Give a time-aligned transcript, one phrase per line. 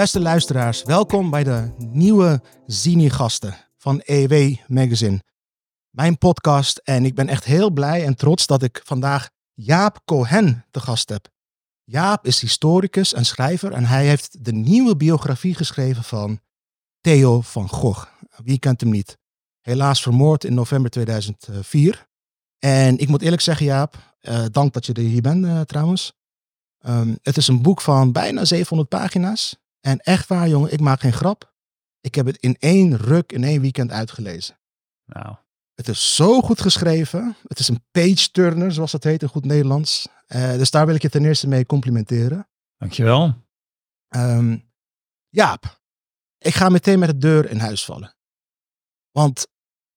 [0.00, 5.22] Beste luisteraars, welkom bij de nieuwe Zini-gasten van EW Magazine.
[5.90, 10.64] Mijn podcast en ik ben echt heel blij en trots dat ik vandaag Jaap Cohen
[10.70, 11.28] te gast heb.
[11.84, 16.40] Jaap is historicus en schrijver en hij heeft de nieuwe biografie geschreven van
[17.00, 18.06] Theo van Gogh.
[18.44, 19.18] Wie kent hem niet?
[19.60, 22.06] Helaas vermoord in november 2004.
[22.58, 26.12] En ik moet eerlijk zeggen, Jaap, uh, dank dat je er hier bent uh, trouwens.
[26.86, 29.58] Um, het is een boek van bijna 700 pagina's.
[29.80, 31.54] En echt waar, jongen, ik maak geen grap.
[32.00, 34.58] Ik heb het in één ruk, in één weekend uitgelezen.
[35.04, 35.36] Nou.
[35.74, 37.36] Het is zo goed geschreven.
[37.46, 40.08] Het is een page-turner, zoals dat heet in goed Nederlands.
[40.28, 42.48] Uh, dus daar wil ik je ten eerste mee complimenteren.
[42.76, 43.34] Dankjewel.
[44.16, 44.70] Um,
[45.28, 45.80] Jaap,
[46.38, 48.16] ik ga meteen met de deur in huis vallen.
[49.10, 49.46] Want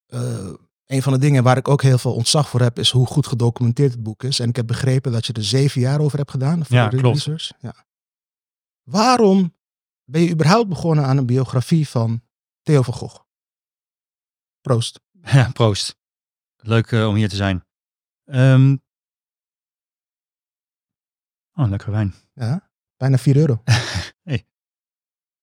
[0.07, 0.53] uh,
[0.85, 3.27] een van de dingen waar ik ook heel veel ontzag voor heb, is hoe goed
[3.27, 4.39] gedocumenteerd het boek is.
[4.39, 6.65] En ik heb begrepen dat je er zeven jaar over hebt gedaan.
[6.65, 7.53] Voor ja, de klopt.
[7.59, 7.85] Ja.
[8.83, 9.55] Waarom
[10.05, 12.21] ben je überhaupt begonnen aan een biografie van
[12.61, 13.19] Theo van Gogh?
[14.61, 14.99] Proost.
[15.31, 15.95] Ja, proost.
[16.55, 17.65] Leuk uh, om hier te zijn.
[18.25, 18.81] Um...
[21.53, 22.13] Oh, lekker wijn.
[22.33, 23.61] Ja, bijna 4 euro.
[24.29, 24.45] hey.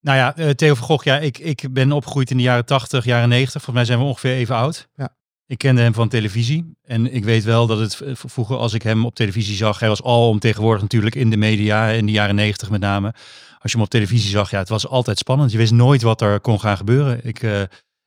[0.00, 3.05] Nou ja, uh, Theo van Gogh, ja, ik, ik ben opgegroeid in de jaren 80,
[3.05, 3.52] jaren 90.
[3.52, 4.89] Volgens mij zijn we ongeveer even oud.
[4.95, 5.17] Ja.
[5.47, 6.77] Ik kende hem van televisie.
[6.83, 10.02] En ik weet wel dat het vroeger, als ik hem op televisie zag, hij was
[10.02, 13.14] al om tegenwoordig natuurlijk in de media, in de jaren 90 met name.
[13.62, 15.53] Als je hem op televisie zag, ja, het was altijd spannend.
[15.53, 17.25] Je wist nooit wat er kon gaan gebeuren.
[17.25, 17.62] Ik, uh,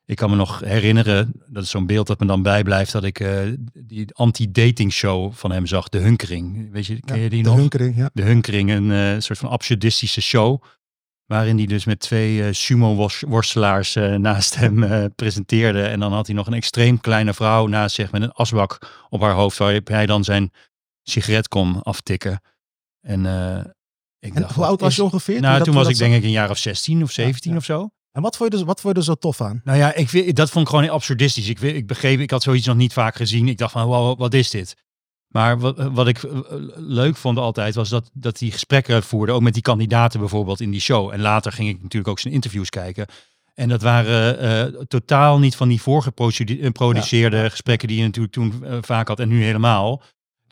[0.06, 3.20] ik kan me nog herinneren, dat is zo'n beeld dat me dan bijblijft, dat ik
[3.20, 3.40] uh,
[3.74, 6.72] die anti-dating show van hem zag, De Hunkering.
[6.72, 7.58] Weet je, ken je die de nog?
[7.58, 8.10] Hunkering, ja.
[8.14, 10.64] De Hunkering, een uh, soort van absurdistische show.
[11.26, 15.84] Waarin hij dus met twee sumo-worstelaars naast hem presenteerde.
[15.84, 19.22] En dan had hij nog een extreem kleine vrouw naast zich met een asbak op
[19.22, 19.58] haar hoofd.
[19.58, 20.52] Waar hij dan zijn
[21.04, 22.42] sigaret kon aftikken.
[23.02, 23.26] En,
[24.24, 25.42] ik en dacht, hoe oud was je ongeveer?
[25.42, 27.58] Nou, toen was ik denk ik een jaar of 16 of 17 ja, ja.
[27.58, 27.90] of zo.
[28.12, 29.62] En wat vond, je er, wat vond je er zo tof aan?
[29.64, 31.50] Nou ja, ik, dat vond ik gewoon absurdistisch.
[31.50, 33.48] Ik, ik begreep, ik had zoiets nog niet vaak gezien.
[33.48, 34.76] Ik dacht van, wow, wat is dit?
[35.28, 36.22] Maar wat, wat ik
[36.76, 40.72] leuk vond altijd was dat, dat hij gesprekken voerde, ook met die kandidaten bijvoorbeeld in
[40.72, 41.12] die show.
[41.12, 43.06] En later ging ik natuurlijk ook zijn interviews kijken.
[43.54, 44.44] En dat waren
[44.76, 47.50] uh, totaal niet van die voorgeproduceerde ja.
[47.50, 50.02] gesprekken die je natuurlijk toen uh, vaak had en nu helemaal.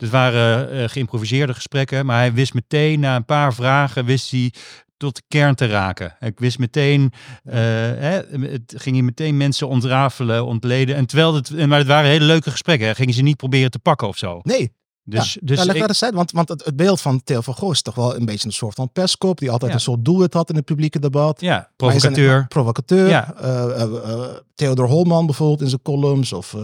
[0.02, 4.52] Het waren uh, geïmproviseerde gesprekken, maar hij wist meteen na een paar vragen, wist hij
[4.96, 6.16] tot de kern te raken.
[6.20, 7.12] Ik wist meteen,
[7.44, 10.96] uh, hè, het ging hij meteen mensen ontrafelen, ontleden.
[10.96, 12.86] En terwijl het, maar het waren hele leuke gesprekken.
[12.86, 12.94] Hè.
[12.94, 14.40] Gingen ze niet proberen te pakken of zo.
[14.42, 14.72] Nee.
[15.04, 17.22] Dus, ja, dus ja, leg ik, dat eens uit, want, want het, het, beeld van
[17.22, 19.76] Theo van Gogh is toch wel een beetje een soort van pestkop, die altijd Ja.
[19.76, 21.40] een soort doelwit had in het publieke debat.
[21.40, 22.36] ja, provocateur.
[22.36, 23.08] een provocateur.
[23.08, 23.34] Ja.
[23.42, 24.24] Uh,
[24.54, 26.32] Theodor Holman bijvoorbeeld in zijn columns.
[26.32, 26.56] Of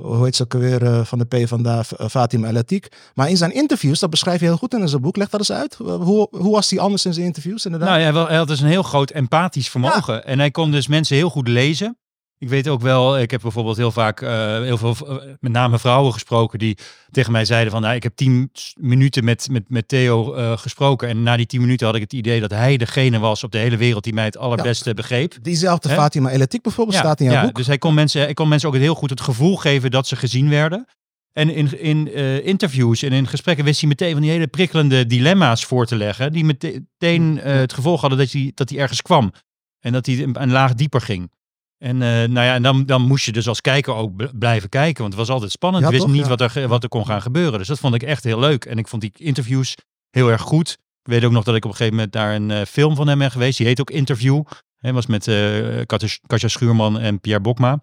[0.00, 2.96] hoe heet ze ook alweer uh, van de P van Fatima El Atiq.
[3.14, 5.16] Maar in zijn interviews, dat beschrijf je heel goed in zijn boek.
[5.16, 5.78] Leg dat eens uit.
[5.82, 7.88] Uh, hoe, hoe was hij anders in zijn interviews inderdaad?
[7.88, 10.24] Nou ja, wel, hij had dus een heel groot empathisch vermogen.
[10.24, 11.96] En hij kon dus mensen heel goed lezen.
[12.38, 14.30] Ik weet ook wel, ik heb bijvoorbeeld heel vaak uh,
[14.60, 16.78] heel veel, uh, met name vrouwen gesproken die
[17.10, 21.08] tegen mij zeiden van, nou, ik heb tien minuten met, met, met Theo uh, gesproken
[21.08, 23.58] en na die tien minuten had ik het idee dat hij degene was op de
[23.58, 24.94] hele wereld die mij het allerbeste ja.
[24.94, 25.34] begreep.
[25.42, 25.88] Diezelfde?
[25.88, 27.56] Fatima El Atiq bijvoorbeeld Ja, staat in jouw ja, boek.
[27.56, 30.16] dus hij kon, mensen, hij kon mensen ook heel goed het gevoel geven dat ze
[30.16, 30.86] gezien werden.
[31.32, 35.06] En in, in uh, interviews en in gesprekken wist hij meteen van die hele prikkelende
[35.06, 39.02] dilemma's voor te leggen, die meteen uh, het gevolg hadden dat hij, dat hij ergens
[39.02, 39.32] kwam.
[39.80, 41.30] En dat hij een, een laag dieper ging.
[41.78, 45.00] En, uh, nou ja, en dan, dan moest je dus als kijker ook blijven kijken,
[45.00, 45.84] want het was altijd spannend.
[45.84, 46.16] Ja, je wist toch?
[46.16, 46.36] niet Ja.
[46.36, 47.58] wat, er, wat er kon gaan gebeuren.
[47.58, 48.64] Dus dat vond ik echt heel leuk.
[48.64, 49.74] En ik vond die interviews
[50.10, 50.70] heel erg goed.
[51.02, 53.08] Ik weet ook nog dat ik op een gegeven moment daar een uh, film van
[53.08, 53.58] hem ben geweest.
[53.58, 54.42] Die heet ook Interview.
[54.76, 55.80] Hij was met uh,
[56.26, 57.80] Katja Schuurman en Pierre Bokma.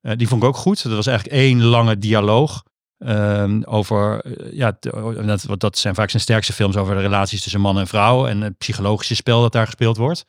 [0.00, 0.82] Die vond ik ook goed.
[0.82, 2.62] Dat was eigenlijk één lange dialoog.
[2.98, 4.22] Um, over,
[4.54, 8.26] ja, dat, dat zijn vaak zijn sterkste films over de relaties tussen man en vrouw.
[8.26, 10.24] En het psychologische spel dat daar gespeeld wordt.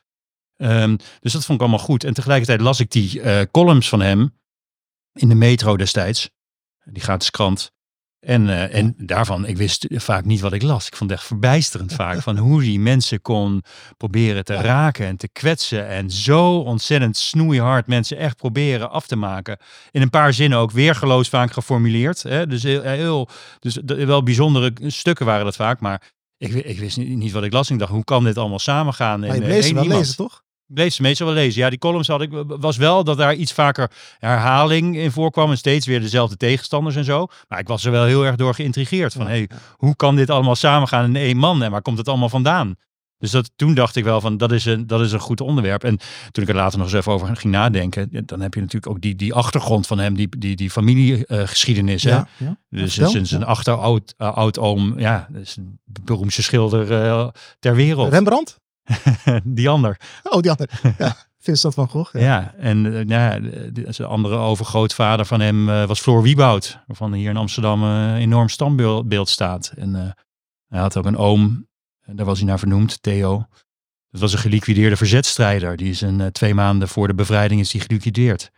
[0.58, 2.04] Um, dus dat vond ik allemaal goed.
[2.04, 4.38] En tegelijkertijd las ik die uh, columns van hem
[5.12, 6.30] in de metro destijds.
[6.84, 7.72] Die gratis krant.
[8.20, 10.86] En, uh, en daarvan, ik wist vaak niet wat ik las.
[10.86, 12.22] Ik vond het echt verbijsterend vaak.
[12.28, 13.62] Van hoe die mensen kon
[13.96, 15.88] proberen te raken en te kwetsen.
[15.88, 19.58] En zo ontzettend snoeihard mensen echt proberen af te maken.
[19.90, 22.22] In een paar zinnen ook weergeloos vaak geformuleerd.
[22.22, 22.46] Hè?
[22.46, 23.28] Dus, heel, heel,
[23.58, 25.80] dus wel bijzondere stukken waren dat vaak.
[25.80, 27.70] Maar ik, ik wist niet, niet, wat ik las.
[27.70, 29.20] Ik dacht, hoe kan dit allemaal samengaan?
[29.20, 30.46] Maar je wel lezen, toch?
[30.70, 31.60] Bleef ze meestal wel lezen.
[31.60, 35.50] Ja, die columns had ik, was wel dat daar iets vaker herhaling in voorkwam.
[35.50, 37.26] En steeds weer dezelfde tegenstanders en zo.
[37.48, 39.12] Maar ik was er wel heel erg door geïntrigeerd.
[39.12, 41.62] Van, Ja, hey, hoe kan dit allemaal samengaan in één man?
[41.62, 42.74] En waar komt het allemaal vandaan?
[43.18, 45.84] Dus dat, toen dacht ik wel van, dat is, een, dat is een goed onderwerp.
[45.84, 45.98] En
[46.30, 48.08] toen ik er later nog eens even over ging nadenken.
[48.26, 50.14] Dan heb je natuurlijk ook die, die achtergrond van hem.
[50.14, 52.02] Die, die, die familiegeschiedenis.
[52.02, 52.56] Ja, ja.
[52.70, 53.46] Dus zijn, zijn Ja.
[53.46, 57.28] achteroud uh, oud-oom, ja, is een beroemdste schilder uh,
[57.58, 58.12] ter wereld.
[58.12, 58.58] Rembrandt?
[59.44, 60.00] die ander.
[60.22, 60.68] Oh, die andere.
[60.98, 62.12] Ja, Vincent van Gogh.
[62.12, 62.54] Ja, Ja.
[62.58, 66.78] en eh, nou ja, de, de- de andere overgrootvader van hem eh, was Floor Wieboud.
[66.86, 69.72] Waarvan hier in Amsterdam eh, een enorm standbeeld staat.
[69.76, 70.10] En eh,
[70.68, 71.68] hij had ook een oom,
[72.06, 73.46] daar was hij naar vernoemd, Theo.
[74.10, 75.76] Dat was een geliquideerde verzetstrijder.
[75.76, 78.50] Die is een, eh, twee maanden voor de bevrijding is die geliquideerd.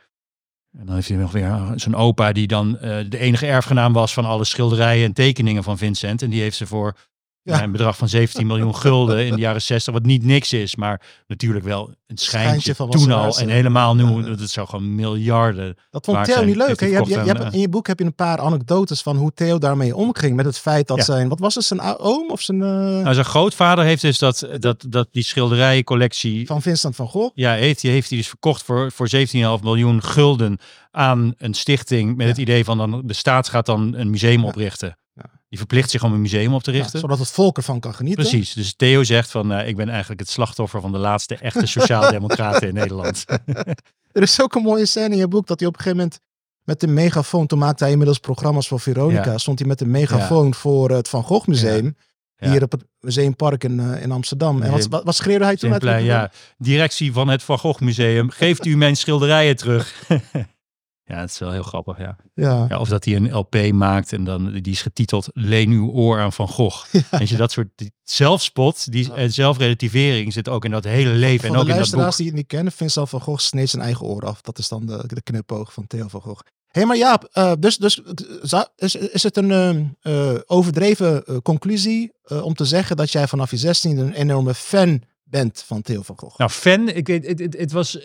[0.78, 3.92] En dan heeft hij nog weer eh, zijn opa, die dan eh, de enige erfgenaam
[3.92, 6.22] was van alle schilderijen en tekeningen van Vincent.
[6.22, 6.96] En die heeft ze voor
[7.42, 7.62] Ja.
[7.62, 11.00] een bedrag van 17 miljoen gulden in de jaren 60, wat niet niks is, maar
[11.26, 13.38] natuurlijk wel een schijntje, Schijntje van toen al.
[13.38, 15.76] En helemaal nu, dat het zou gewoon miljarden.
[15.90, 16.80] Dat vond Theo zijn- niet leuk.
[16.80, 19.58] Je hebt, je, hebt, in je boek heb je een paar anekdotes van hoe Theo
[19.58, 20.36] daarmee omging.
[20.36, 21.02] Met het feit dat Ja.
[21.04, 24.48] zijn, wat was het, zijn oom of zijn, eh, Nou, zijn grootvader heeft dus dat,
[24.58, 27.30] dat, dat die schilderijencollectie, van Vincent van Gogh.
[27.34, 30.58] ja, heeft, heeft hij dus verkocht voor, voor 17,5 miljoen gulden
[30.90, 32.32] aan een stichting met Ja.
[32.32, 34.98] het idee van dan, de staat gaat dan een museum oprichten.
[35.50, 37.00] Die verplicht zich om een museum op te Ja, richten.
[37.00, 38.22] zodat het volk ervan kan genieten.
[38.24, 38.52] Precies.
[38.52, 42.68] Dus Theo zegt van, eh, ik ben eigenlijk het slachtoffer van de laatste echte sociaaldemocraten
[42.68, 43.24] in Nederland.
[44.12, 46.20] Er is ook een mooie scène in je boek dat hij op een gegeven moment
[46.64, 49.38] met de megafoon, toen maakte hij inmiddels programma's voor Veronica, Ja.
[49.38, 51.96] stond hij met de megafoon voor het Van Gogh Museum.
[52.36, 54.62] Hier op het Museumpark in, eh, in Amsterdam.
[54.62, 56.02] En wat, wat, schreeuwde hij toen uit?
[56.04, 56.30] Ja.
[56.58, 59.94] Directie van het Van Gogh Museum, geeft u mijn schilderijen terug.
[61.10, 62.16] ja, het is wel heel grappig, ja.
[62.34, 62.66] Ja.
[62.68, 62.78] ja.
[62.78, 66.32] Of dat hij een LP maakt en dan die is getiteld Leen uw oor aan
[66.32, 66.94] Van Gogh.
[67.10, 71.48] Weet je, dat soort die zelfspot, die en zelfrelativering zit ook in dat hele leven.
[71.48, 72.16] En ook de in dat luisteraars boek.
[72.16, 74.40] die het niet kennen, Vincent van Gogh sneed zijn eigen oor af.
[74.40, 76.42] Dat is dan de, de knipoog van Theo van Gogh.
[76.70, 78.02] Hé, maar Jaap, eh, dus, dus
[78.50, 83.12] eh, is, is het een eh, eh, overdreven eh, conclusie eh, om te zeggen dat
[83.12, 86.38] jij vanaf je 16 een enorme fan bent van Theo van Gogh?
[86.38, 87.98] Nou, fan, ik weet, het, het, het was...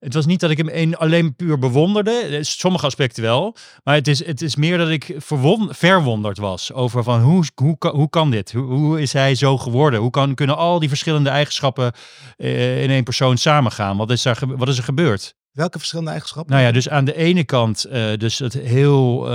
[0.00, 2.10] Het was niet dat ik hem een, alleen puur bewonderde.
[2.10, 3.56] Eh, Sommige aspecten wel.
[3.84, 7.78] Maar het is, het is meer dat ik verwon, verwonderd was over van hoe, hoe,
[7.78, 8.52] kan- hoe kan dit?
[8.52, 10.00] Hoe, hoe is hij zo geworden?
[10.00, 11.92] Hoe kan, kunnen al die verschillende eigenschappen
[12.36, 13.96] eh, in één persoon samengaan?
[13.96, 15.34] Wat is, er, ge- wat is er gebeurd?
[15.50, 16.52] Welke verschillende eigenschappen?
[16.54, 19.28] Nou ja, dus aan de ene kant eh, dus het heel,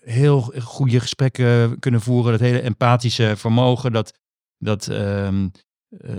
[0.00, 2.32] heel goede gesprekken kunnen voeren.
[2.32, 3.92] Dat hele empathische vermogen.
[3.92, 4.12] Dat,
[4.58, 5.48] dat, ehm,
[5.98, 6.16] eh,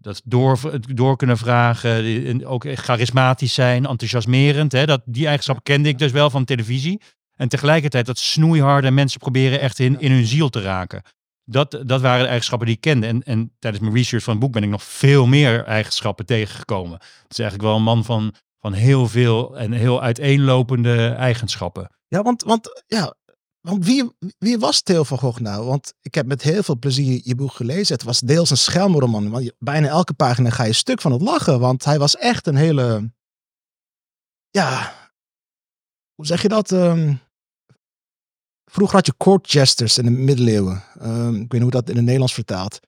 [0.00, 0.58] dat door,
[0.94, 2.46] door kunnen vragen.
[2.46, 4.72] Ook charismatisch zijn, enthousiasmerend.
[4.72, 4.86] Hè?
[4.86, 7.00] Dat, die eigenschappen kende ik dus wel van televisie.
[7.36, 11.02] En tegelijkertijd dat snoeiharde mensen proberen echt in, in hun ziel te raken.
[11.44, 13.06] Dat, dat waren de eigenschappen die ik kende.
[13.06, 16.92] En, en tijdens mijn research van het boek ben ik nog veel meer eigenschappen tegengekomen.
[16.92, 21.90] Het is eigenlijk wel een man van, van heel veel en heel uiteenlopende eigenschappen.
[22.08, 23.14] Ja, want, want, ja,
[23.60, 25.64] want wie, wie was Theo van Gogh nou?
[25.64, 27.94] Want ik heb met heel veel plezier je boek gelezen.
[27.94, 29.30] Het was deels een schelmenroman.
[29.30, 31.60] Want bijna elke pagina ga je stuk van het lachen.
[31.60, 33.12] Want hij was echt een hele...
[34.50, 34.94] Ja,
[36.14, 36.72] hoe zeg je dat?
[36.72, 37.14] Ehm,
[38.70, 40.82] vroeger had je court jesters in de middeleeuwen.
[40.98, 42.80] Ehm, ik weet niet hoe dat in het Nederlands vertaalt.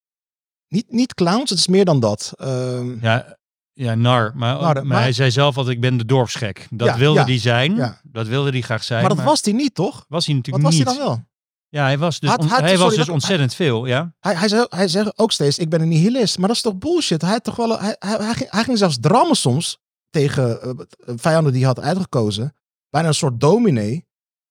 [0.68, 2.32] Niet, niet clowns, het is meer dan dat.
[2.36, 3.38] Ehm, Ja,
[3.72, 4.32] ja nar.
[4.34, 6.66] Maar, Nar, maar, maar- hij zei zelf altijd, ik ben de dorpsgek.
[6.70, 7.74] Dat Ja, wilde ja, hij zijn.
[7.74, 8.00] ja.
[8.02, 9.00] Dat wilde hij graag zijn.
[9.06, 10.04] maar dat was hij niet, toch?
[10.08, 10.98] was hij Wat natuurlijk was hij niet.
[10.98, 11.24] dan wel?
[11.68, 13.86] Ja, hij was dus, Had- on- had- hij sorry, was dus dat- ontzettend veel.
[13.86, 14.14] Ja.
[14.20, 16.38] Hij, hij, zei, hij zegt ook steeds, ik ben een nihilist.
[16.38, 17.22] Maar dat is toch bullshit?
[17.22, 19.78] Hij, had toch wel, hij, hij, hij, ging, hij ging zelfs drammen soms
[20.10, 20.70] tegen eh,
[21.16, 22.54] vijanden die hij had uitgekozen.
[22.90, 24.06] Bijna een soort dominee.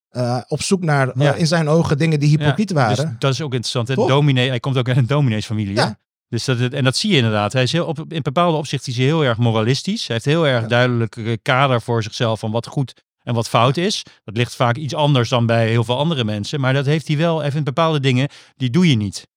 [0.10, 3.06] eh, op zoek naar, in zijn ogen, dingen die hypocriet Ja, waren.
[3.06, 3.88] Dus dat is ook interessant.
[3.88, 3.96] Hè?
[3.96, 5.76] Dominee, hij komt ook uit een domineesfamilie.
[5.76, 5.98] Ja.
[6.32, 7.54] Dus dat, en dat zie je inderdaad.
[7.54, 10.08] Hij is heel, op, in bepaalde opzichten is hij heel erg moralistisch.
[10.08, 10.68] Hij heeft heel erg Ja.
[10.68, 14.04] duidelijk eh, kader voor zichzelf van wat goed en wat fout is.
[14.24, 16.60] Dat ligt vaak iets anders dan bij heel veel andere mensen.
[16.60, 17.42] Maar dat heeft hij wel.
[17.42, 19.28] Vindt bepaalde dingen, die doe je niet.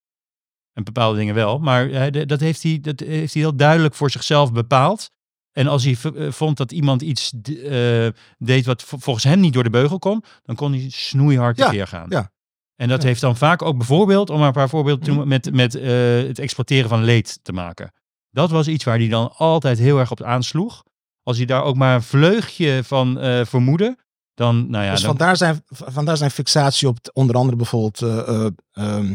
[0.73, 1.59] En bepaalde dingen wel.
[1.59, 5.11] Maar de- dat, heeft hij, dat heeft hij heel duidelijk voor zichzelf bepaald.
[5.53, 7.33] En als hij eh, vond dat iemand iets
[7.65, 8.07] eh,
[8.39, 11.87] deed wat volgens hem niet door de beugel kon, dan kon hij snoeihard Ja, tekeer
[11.87, 12.07] gaan.
[12.09, 12.31] ja.
[12.76, 13.09] En dat Ja.
[13.09, 15.19] heeft dan vaak ook bijvoorbeeld, om maar een paar voorbeelden te Mhm.
[15.19, 17.93] noemen, met, met eh, het exploiteren van leed te maken.
[18.31, 20.83] Dat was iets waar hij dan altijd heel erg op aansloeg.
[21.23, 23.97] Als hij daar ook maar een vleugje van eh vermoedde,
[24.35, 28.19] dan, nou ja, dus dan, vandaar zijn, vandaar zijn fixatie op onder andere bijvoorbeeld, eh,
[28.28, 29.14] eh, ehm,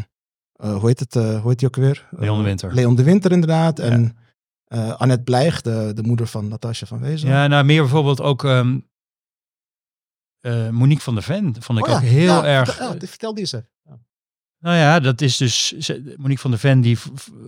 [0.53, 2.07] eh, hoe heet het, hoe heet die ook weer?
[2.11, 2.73] Leon de Winter.
[2.73, 3.77] Leon de Winter inderdaad.
[3.77, 3.83] Ja.
[3.83, 4.17] En
[4.97, 7.29] Annette Blijg, de, de moeder van Natasja van Wezel.
[7.29, 8.79] ja, nou meer bijvoorbeeld ook ehm,
[10.41, 12.69] eh, Monique van der Ven vond ik Oh ja, ook heel ja, erg.
[12.69, 13.67] Vertel, ja, vertel die eens even.
[14.61, 16.97] Nou ja, dat is dus ze- Monique van der Ven die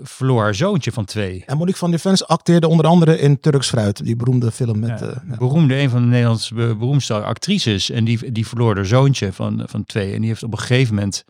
[0.03, 1.43] verloor haar zoontje van twee.
[1.45, 4.99] En Monique van der Vens acteerde onder andere in Turks Fruit, die beroemde film met...
[4.99, 7.89] Ja, eh, beroemde, een van de Nederlandse be- beroemdste actrices.
[7.89, 10.13] En die, die verloor haar zoontje van, van twee.
[10.13, 11.23] En die heeft op een gegeven moment,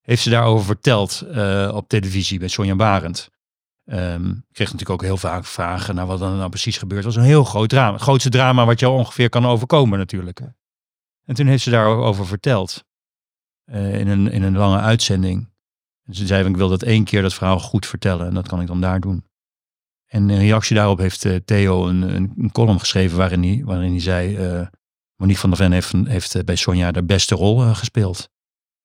[0.00, 3.28] heeft ze daarover verteld eh, op televisie bij Sonja Barend.
[3.84, 3.94] Ik
[4.52, 7.16] kreeg natuurlijk ook heel vaak vragen naar wat er nou precies gebeurd was.
[7.16, 7.92] Een heel groot drama.
[7.92, 10.40] Het grootste drama wat jou ongeveer kan overkomen natuurlijk.
[11.28, 12.84] En toen heeft ze daarover verteld.
[13.64, 15.48] eh, in, een, in een lange uitzending.
[16.04, 18.26] En ze zei, ik wil dat één keer dat verhaal goed vertellen.
[18.26, 19.24] En dat kan ik dan daar doen.
[20.06, 23.90] En in reactie daarop heeft eh, Theo een, een, een column geschreven waarin hij, waarin
[23.90, 24.36] hij zei...
[24.36, 24.66] eh,
[25.16, 28.30] Monique van der Ven heeft, heeft bij Sonja de beste rol gespeeld.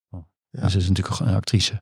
[0.09, 0.25] Ja.
[0.49, 1.81] Dus ze is natuurlijk een actrice.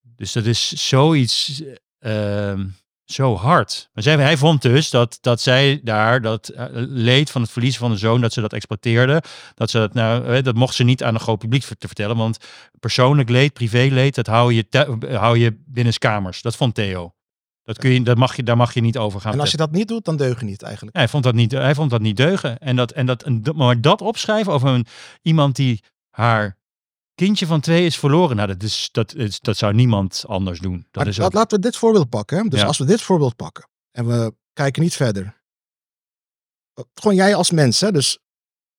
[0.00, 1.62] Dus dat is zoiets
[1.98, 2.68] ehm,
[3.06, 3.88] zo hard.
[3.92, 7.80] Maar zij, hij vond dus dat, dat zij daar dat eh, leed van het verliezen
[7.80, 9.22] van de zoon, dat ze dat exploiteerde.
[9.54, 12.16] Dat ze dat nou, eh, dat mocht ze niet aan een groot publiek te vertellen.
[12.16, 12.38] Want
[12.80, 14.66] persoonlijk leed, privéleed, dat hou je,
[15.10, 16.42] hou je binnenskamers.
[16.42, 17.14] Dat vond Theo.
[17.62, 19.56] Dat kun je, dat mag je, daar mag je niet over gaan En als je
[19.56, 20.94] dat niet doet, dan deug je niet eigenlijk.
[20.96, 22.58] Ja, hij, vond dat niet, hij vond dat niet deugen.
[22.58, 24.86] En dat, en dat, en dat- maar dat opschrijven over een,
[25.22, 26.56] iemand die haar
[27.16, 28.36] kindje van twee is verloren.
[28.36, 30.76] Nou, dat, is, dat, is, dat zou niemand anders doen.
[30.76, 32.36] Dat Maar is laat- ook, Laten we dit voorbeeld pakken.
[32.38, 32.48] Hè?
[32.48, 32.66] Dus Ja.
[32.66, 35.34] als we dit voorbeeld pakken en we kijken niet verder.
[36.94, 37.92] Gewoon jij als mens, hè?
[37.92, 38.18] dus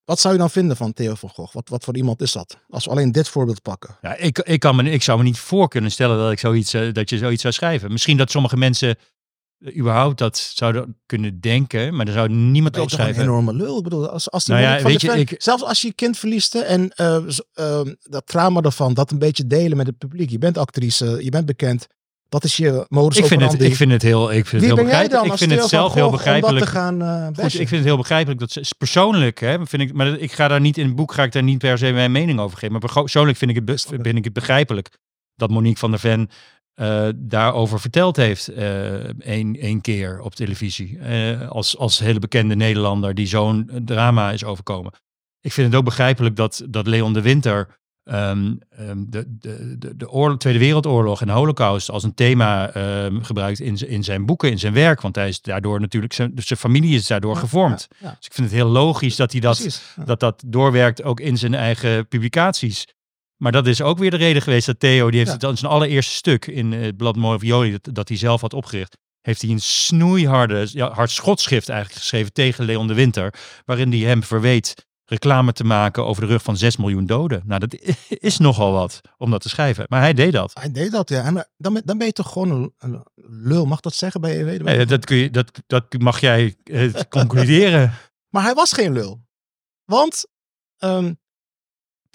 [0.04, 1.54] wat zou je dan vinden van Theo van Gogh?
[1.54, 2.58] Wat, wat voor iemand is dat?
[2.70, 3.98] Als we alleen dit voorbeeld pakken.
[4.02, 6.74] ja, ik, ik, kan me, ik zou me niet voor kunnen stellen dat, ik zoiets,
[6.74, 7.92] eh, dat je zoiets zou schrijven.
[7.92, 9.04] Misschien dat sommige mensen eh,
[9.78, 13.24] überhaupt dat zouden kunnen denken, maar er zou niemand Ben toch een opschrijven.
[13.24, 13.78] enorme lul?
[13.78, 16.18] Ik bedoel, als, als die Nou ja, weet je, ik- zelfs als je je kind
[16.18, 17.18] verliest en eh,
[17.54, 20.30] ehm, dat trauma ervan, dat een beetje delen met het publiek.
[20.30, 21.88] Je bent actrice, je bent bekend.
[22.30, 24.80] Dat is je modus Ik vind, het, ik vind het heel, ik vind Wie het
[24.80, 25.24] heel begrijpelijk.
[25.24, 26.66] dan Ik vind het zelf heel begrijpelijk.
[26.66, 29.94] te gaan eh Goed, ik vind het heel begrijpelijk dat ze persoonlijk, hè, vind ik,
[29.94, 32.12] maar ik ga daar niet in het boek ga ik daar niet per se mijn
[32.12, 32.80] mening over geven.
[32.80, 34.90] Maar persoonlijk vind ik het, be- vind ik het begrijpelijk
[35.36, 36.30] dat Monique van der Ven
[36.78, 41.00] eh, daarover verteld heeft eh één één keer op televisie.
[41.00, 44.92] Eh, als, als hele bekende Nederlander die zo'n drama is overkomen.
[45.42, 49.96] Ik vind het ook begrijpelijk dat, dat Leon de Winter ehm, ehm, de, de, de,
[49.96, 54.26] de oorlog, Tweede Wereldoorlog en de Holocaust als een thema ehm, gebruikt in, in zijn
[54.26, 55.02] boeken, in zijn werk.
[55.02, 57.88] Want hij is daardoor natuurlijk, zijn, dus zijn familie is daardoor Ja, gevormd.
[57.90, 58.16] ja, ja.
[58.18, 59.82] Dus ik vind het heel logisch dat hij dat, Precies.
[60.06, 62.88] Dat, dat doorwerkt ook in zijn eigen publicaties.
[63.38, 65.36] Maar dat is ook weer de reden geweest dat Theo, die heeft Ja.
[65.36, 68.54] het aan zijn allereerste stuk in eh, het blad Moravioli, dat, dat hij zelf had
[68.54, 73.34] opgericht, heeft hij een snoeiharde, ja, hard schotschrift eigenlijk geschreven tegen Leon de Winter,
[73.66, 77.42] waarin hij hem verweet reclame te maken over de rug van 6 miljoen doden.
[77.46, 77.76] Nou, dat
[78.10, 79.86] is nogal wat om dat te schrijven.
[79.90, 80.52] Maar hij deed dat.
[80.54, 81.24] Hij deed dat, ja.
[81.24, 83.66] En eh, dan, ben- dan ben je toch gewoon een, lul.
[83.66, 84.48] Mag dat zeggen bij EW?
[84.58, 87.94] Dan Nee, dat, kun je, dat, dat mag jij eh, concluderen.
[88.34, 89.22] Maar hij was geen lul.
[89.86, 90.26] Want
[90.78, 91.14] ehm,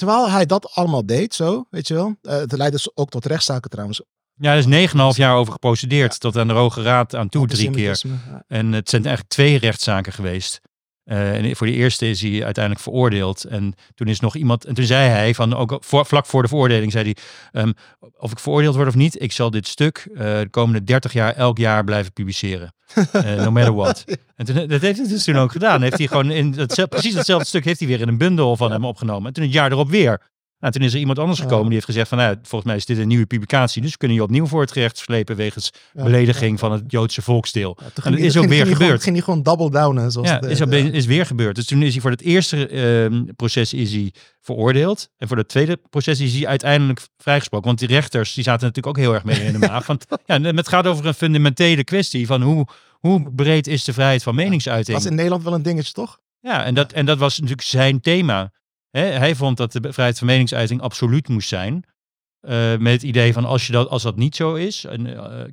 [0.02, 2.16] terwijl hij dat allemaal deed, zo, weet je wel.
[2.22, 4.02] eh, het leidde dus ook tot rechtszaken trouwens.
[4.34, 7.70] Ja, er is 9,5 jaar over geprocedeerd, tot aan de Hoge Raad aan toe, drie
[7.70, 8.02] keer.
[8.02, 8.44] Ja.
[8.46, 10.60] En het zijn eigenlijk twee rechtszaken geweest.
[11.04, 13.44] Eh, en voor de eerste is hij uiteindelijk veroordeeld.
[13.44, 14.64] En toen is nog iemand.
[14.64, 17.16] En toen zei hij van ook voor, vlak voor de veroordeling zei hij.
[17.62, 17.72] ehm,
[18.18, 21.34] of ik veroordeeld word of niet, ik zal dit stuk eh, de komende 30 jaar
[21.34, 22.74] elk jaar blijven publiceren.
[23.12, 24.04] Eh, no matter what.
[24.36, 25.82] En toen, dat heeft hij dus toen ook gedaan.
[25.82, 28.72] Heeft hij gewoon in dat, precies hetzelfde stuk heeft hij weer in een bundel van
[28.72, 29.26] hem opgenomen.
[29.26, 30.20] En toen het jaar erop weer.
[30.62, 32.86] Nou, toen is er iemand anders gekomen die heeft gezegd van nou, volgens mij is
[32.86, 33.82] dit een nieuwe publicatie.
[33.82, 37.76] Dus we kunnen je opnieuw voor het gerecht slepen wegens belediging van het Joodse volksdeel.
[37.80, 39.02] Ja, En dat is ook weer gebeurd.
[39.02, 41.56] Ging hij gewoon double downen, zoals Ja, het is, be- is weer gebeurd.
[41.56, 45.08] Dus toen is hij voor het eerste ehm, proces is hij veroordeeld.
[45.18, 47.66] En voor het tweede proces is hij uiteindelijk vrijgesproken.
[47.66, 49.86] Want die rechters die zaten natuurlijk ook heel erg mee in de maag.
[49.86, 54.22] Want ja, het gaat over een fundamentele kwestie van hoe, hoe breed is de vrijheid
[54.22, 54.96] van meningsuiting.
[54.96, 56.18] was in Nederland wel een dingetje, toch?
[56.40, 58.52] Ja, en dat, en dat was natuurlijk zijn thema.
[59.00, 61.84] Hij vond dat de vrijheid van meningsuiting absoluut moest zijn.
[62.40, 64.84] Eh, met het idee van als, je dat, als dat niet zo is.
[64.84, 65.44] En, eh,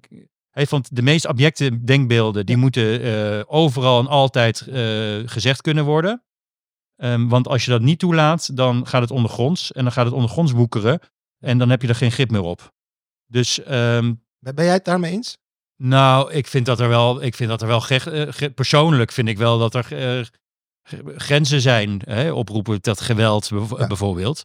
[0.50, 4.58] hij vond de meest abjecte denkbeelden, die moeten eh, overal en altijd
[5.26, 6.24] gezegd kunnen worden.
[6.96, 9.72] Ehm, want als je dat niet toelaat, dan gaat het ondergronds.
[9.72, 11.00] En dan gaat het ondergronds woekeren.
[11.40, 12.72] En dan heb je er geen grip meer op.
[13.26, 15.38] Dus ehm, Ben jij het daarmee eens?
[15.76, 19.28] nou, ik vind dat er wel, ik vind dat er wel ge- ge- persoonlijk vind
[19.28, 20.30] ik wel dat er
[21.18, 22.02] grenzen zijn.
[22.06, 22.32] Hè?
[22.32, 23.88] Oproepen tot geweld Ja.
[23.88, 24.44] bijvoorbeeld.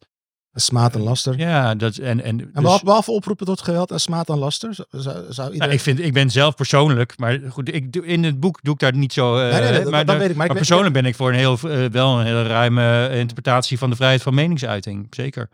[0.56, 1.38] Smaad en laster.
[1.38, 2.40] Ja, dat en en.
[2.54, 5.74] En dus- behalve, oproepen tot geweld en smaad en laster, zou, zou, nou, iedereen...
[5.74, 8.80] ik vind, ik ben zelf persoonlijk, maar goed, ik doe, in het boek doe ik
[8.80, 9.36] daar niet zo.
[9.36, 11.04] Nee, nee, nee, dat- maar dat de- weet ik, maar ik maar weet- persoonlijk ben
[11.06, 15.06] ik voor een heel, eh, wel een hele ruime interpretatie van de vrijheid van meningsuiting,
[15.10, 15.48] zeker.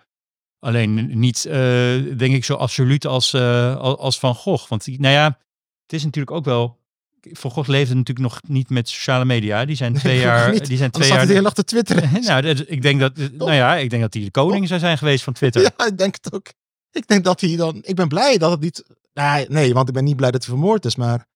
[0.59, 1.55] Alleen niet, eh,
[2.17, 4.69] denk ik, zo absoluut als, eh, al- als Van Gogh.
[4.69, 5.25] Want nou ja,
[5.83, 6.79] het is natuurlijk ook wel.
[7.33, 9.65] Van Gogh leefde natuurlijk nog niet met sociale media.
[9.65, 10.53] Die zijn twee jaar.
[10.53, 10.67] niet.
[10.67, 11.43] Die zijn twee jaar.
[11.43, 12.11] dag te twitteren.
[12.23, 15.25] nou, ik denk dat, nou ja, ik denk dat hij de koning zou zijn geweest
[15.25, 15.63] van Twitter.
[15.63, 16.47] Ja, ik denk het ook.
[16.93, 17.79] Ik denk dat hij dan...
[17.83, 18.85] Ik ben blij dat het niet...
[19.13, 21.27] Nee, nee, want ik ben niet blij dat hij vermoord is, maar...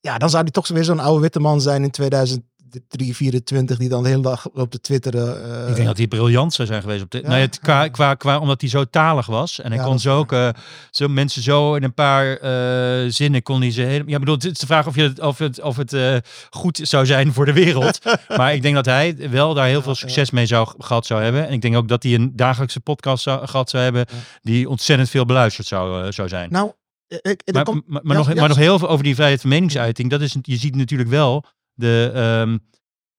[0.00, 2.50] Ja, dan zou hij toch weer zo'n oude witte man zijn in 2003,
[2.88, 5.62] 2024, die dan de hele dag loopt te twitteren.
[5.62, 7.22] eh, Ik denk dat hij briljant zou zijn geweest op dit.
[7.22, 7.28] Ja.
[7.28, 9.60] nou het- qua, qua, qua, omdat hij zo talig was.
[9.60, 10.48] En hij Ja, kon zo ook eh,
[10.90, 14.08] zo mensen zo in een paar eh, zinnen kon hij ze helemaal.
[14.12, 15.96] Ja, bedoel, het is de vraag of, je het, of het, of het
[16.50, 17.98] goed zou zijn voor de wereld.
[18.36, 21.46] maar ik denk dat hij wel daar heel veel succes mee zou gehad zou hebben.
[21.46, 24.06] En ik denk ook dat hij een dagelijkse podcast zou, gehad zou hebben.
[24.42, 26.50] Die ontzettend veel beluisterd zou, zou zijn.
[26.50, 26.72] Nou,
[27.08, 29.50] ik, Maar, maar, maar ja, nog, ja, maar nog heel veel over die vrijheid van
[29.50, 30.10] meningsuiting.
[30.10, 32.58] Dat is, je ziet natuurlijk wel de, ehm,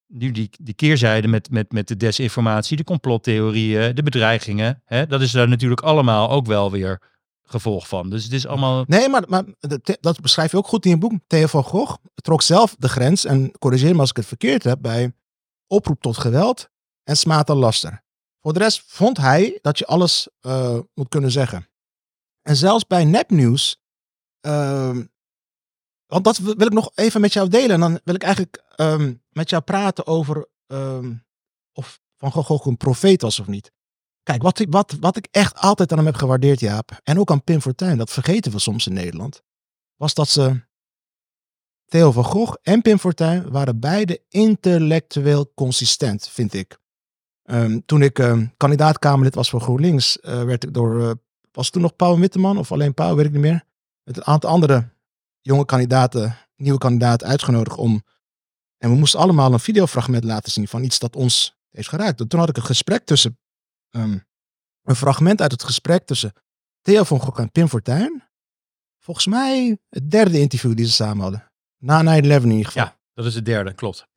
[0.07, 4.81] die, die, keerzijde met, met, met de desinformatie, de complottheorieën, de bedreigingen.
[4.85, 5.07] Hè?
[5.07, 7.01] Dat is daar natuurlijk allemaal ook wel weer
[7.43, 8.09] gevolg van.
[8.09, 8.83] Dus het is allemaal...
[8.87, 11.13] Nee, maar, maar dat- dat beschrijf je ook goed in je boek.
[11.27, 14.81] Theo van Gogh trok zelf de grens, en corrigeer me als ik het verkeerd heb,
[14.81, 15.13] bij
[15.67, 16.69] oproep tot geweld
[17.03, 18.03] en smaad en laster.
[18.41, 21.67] Voor de rest vond hij dat je alles eh, moet kunnen zeggen.
[22.41, 23.81] En zelfs bij nepnieuws,
[24.41, 25.05] ehm,
[26.07, 27.71] want dat wil ik nog even met jou delen.
[27.71, 31.13] En dan wil ik eigenlijk ehm, met jou praten over ehm,
[31.73, 33.71] of Van Gogh een profeet was of niet.
[34.23, 37.43] Kijk, wat wat, wat ik echt altijd aan hem heb gewaardeerd, Jaap, en ook aan
[37.43, 39.41] Pim Fortuyn, dat vergeten we soms in Nederland,
[39.95, 40.63] was dat ze,
[41.85, 46.79] Theo van Gogh en Pim Fortuyn, waren beide intellectueel consistent, vind ik.
[47.43, 51.11] Ehm, toen ik ehm, kandidaat-Kamerlid was voor GroenLinks, eh, werd ik door, eh,
[51.51, 53.63] was toen nog Pauw Witteman of alleen Pauw, weet ik niet meer,
[54.03, 54.89] met een aantal andere
[55.45, 58.03] jonge kandidaten, nieuwe kandidaten uitgenodigd om,
[58.77, 62.29] en we moesten allemaal een videofragment laten zien van iets dat ons heeft geraakt.
[62.29, 63.39] Toen had ik een gesprek tussen
[63.89, 64.17] ehm,
[64.83, 66.33] een fragment uit het gesprek tussen
[66.81, 68.23] Theo van Gogh en Pim Fortuyn.
[68.99, 71.51] Volgens mij het derde interview die ze samen hadden.
[71.77, 72.83] Na 9-11 in ieder geval.
[72.83, 74.07] Ja, dat is het derde, klopt.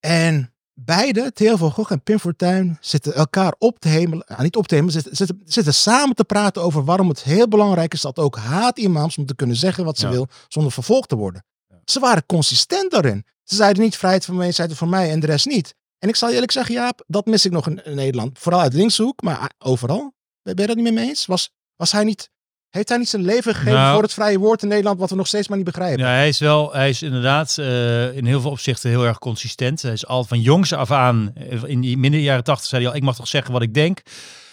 [0.00, 4.24] En beide, Theo van Gogh en Pim Fortuyn, zitten elkaar op te hemelen.
[4.28, 7.48] nou, niet op te hemelen, zitten, zitten, zitten samen te praten over waarom het heel
[7.48, 10.12] belangrijk is dat ook haatimams moeten kunnen zeggen wat ze Ja.
[10.12, 11.44] wil zonder vervolgd te worden.
[11.84, 13.24] Ze waren consistent daarin.
[13.44, 15.74] Ze zeiden niet vrijheid van meningsuiting voor mij en de rest niet.
[15.98, 18.38] En ik zal je eerlijk zeggen, Jaap, dat mis ik nog in, in Nederland.
[18.38, 20.14] Vooral uit linkshoek, maar overal.
[20.42, 21.26] Ben ben je dat niet mee eens?
[21.26, 22.30] Was, was hij niet,
[22.72, 23.92] heeft hij niet zijn leven gegeven Nou.
[23.94, 26.04] voor het vrije woord in Nederland, wat we nog steeds maar niet begrijpen?
[26.04, 29.82] Ja, hij is wel, hij is inderdaad eh, in heel veel opzichten heel erg consistent.
[29.82, 32.90] Hij is al van jongs af aan, eh, in die midden jaren tachtig zei hij
[32.90, 34.00] al, ik mag toch zeggen wat ik denk.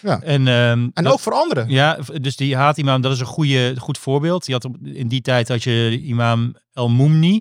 [0.02, 0.20] Ja.
[0.22, 1.68] En, ehm, En dat- ook voor anderen.
[1.70, 4.44] Ja, dus die haatimam, dat is een goede, goed voorbeeld.
[4.44, 7.40] Die had in die tijd had je imam El Moumni.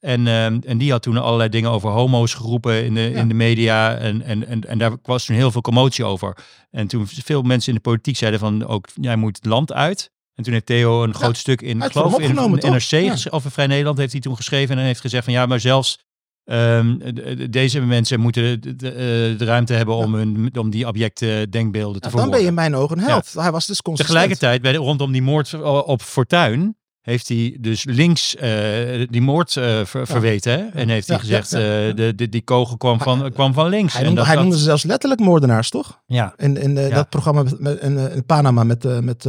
[0.00, 3.18] En, ehm, en die had toen allerlei dingen over homo's geroepen in de, Ja.
[3.18, 3.96] in de media.
[3.96, 6.36] En, en, en, en daar was toen heel veel commotie over.
[6.70, 10.10] En toen veel mensen in de politiek zeiden van ook, jij moet het land uit.
[10.38, 12.72] En toen heeft Theo een groot stuk in, geloof in, in?
[12.72, 13.10] NRC, Ja.
[13.10, 14.78] ges- over Vrij Nederland, heeft hij toen geschreven.
[14.78, 15.98] En heeft gezegd van ja, maar zelfs
[16.44, 20.70] ehm, de- de- deze mensen moeten de, de, eh, de ruimte hebben om, hun, om
[20.70, 23.32] die abjecte denkbeelden te Nou, dan ben je in mijn ogen een held.
[23.32, 24.18] Hij was dus consistent.
[24.18, 26.76] Tegelijkertijd, bij de, rondom die moord op Fortuin,
[27.08, 30.52] heeft hij dus links eh, die moord ver- verweten.
[30.52, 30.66] Hè?
[30.66, 33.92] En heeft hij gezegd, ja, eh, de, de, die kogel kwam van, kwam van links.
[33.92, 36.02] Hij En dat- hij dat- noemde ze zelfs letterlijk moordenaars, toch?
[36.06, 39.22] ja, In, in dat programma met, in, in Panama met, met,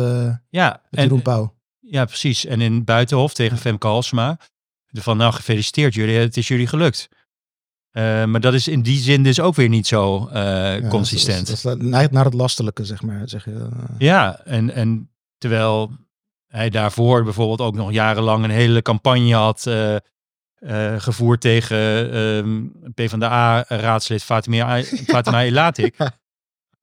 [0.49, 1.55] ja, met Jeroen en, Pauw.
[1.79, 2.45] ja, precies.
[2.45, 4.39] En in Buitenhof tegen Femke Halsema.
[4.91, 7.09] Van nou, gefeliciteerd jullie, het is jullie gelukt.
[7.91, 11.47] Maar dat is in die zin dus ook weer niet zo Ja, consistent.
[11.47, 13.29] Dat, is- dat, is- neigt naar het lastelijke, zeg maar.
[13.29, 13.67] Zeg je.
[13.97, 15.91] Ja, en, en terwijl
[16.49, 22.65] hij daarvoor bijvoorbeeld ook nog jarenlang een hele campagne had eh, eh, gevoerd tegen ehm
[22.93, 24.83] PvdA-raadslid Fatima,
[25.13, 25.95] Fatima Elatik.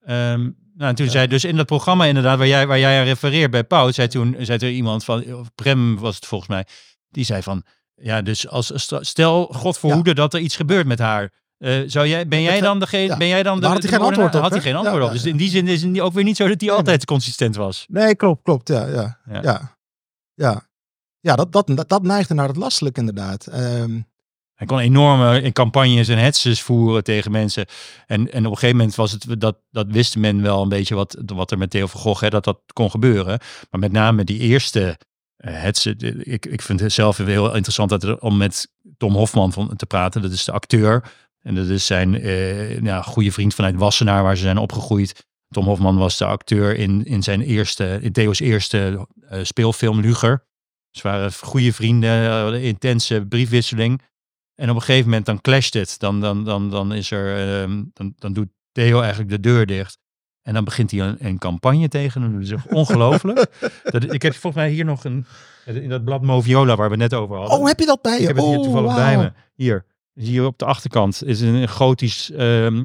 [0.05, 3.05] Ehm, nou, en toen zei dus in dat programma inderdaad, waar jij, waar jij aan
[3.05, 6.67] refereert bij Pauw, zei toen zei er iemand van, of Prem was het volgens mij,
[7.09, 11.33] die zei van, ja, dus als stel God verhoede dat er iets gebeurt met haar.
[11.59, 13.17] Eh, zou jij, ben jij dan degene, ja.
[13.17, 15.13] ben jij dan de, had hij geen antwoord op, Had hij geen antwoord Ja, op.
[15.13, 17.57] Dus in die zin is het ook weer niet zo dat hij Nee, altijd consistent
[17.57, 17.85] was.
[17.89, 18.69] Nee, klopt, klopt.
[18.69, 19.77] Ja, ja, Ja.
[20.35, 20.65] ja.
[21.21, 23.47] Ja, dat, dat, dat, dat neigde naar het lastelijke inderdaad.
[23.47, 24.01] Ehm,
[24.55, 27.67] Hij kon enorme campagnes en hetses voeren tegen mensen.
[28.07, 30.95] En, en op een gegeven moment was het, dat, dat wist men wel een beetje
[30.95, 33.39] wat, wat er met Theo van Gogh, hè, dat dat kon gebeuren.
[33.71, 34.99] Maar met name die eerste
[35.37, 39.15] eh, hetsen, de- ik, ik vind het zelf heel interessant dat er, om met Tom
[39.15, 40.23] Hofman van, te praten.
[40.23, 41.05] Dat is de acteur.
[41.47, 45.27] En dat is zijn eh, ja, goede vriend vanuit Wassenaar, waar ze zijn opgegroeid.
[45.49, 50.47] Tom Hofman was de acteur in, in zijn eerste, in Theo's eerste eh, speelfilm Luger.
[50.91, 52.11] Ze waren goede vrienden,
[52.55, 54.03] eh, intense briefwisseling.
[54.55, 55.99] En op een gegeven moment dan clasht het.
[55.99, 59.99] Dan, dan, dan, dan is er, ehm, dan, dan doet Theo eigenlijk de deur dicht.
[60.43, 62.33] En dan begint hij een, een campagne tegen hem.
[62.33, 63.47] Dat is ongelooflijk.
[63.93, 65.27] dat, ik heb volgens mij hier nog een,
[65.65, 67.59] in dat blad Moviola waar we het net over hadden.
[67.59, 68.21] oh, heb je dat bij je?
[68.21, 69.05] ik heb het hier Oh, toevallig wauw.
[69.05, 69.33] bij me.
[69.55, 69.85] Hier,
[70.21, 72.85] hier op de achterkant is een gotisch ehm,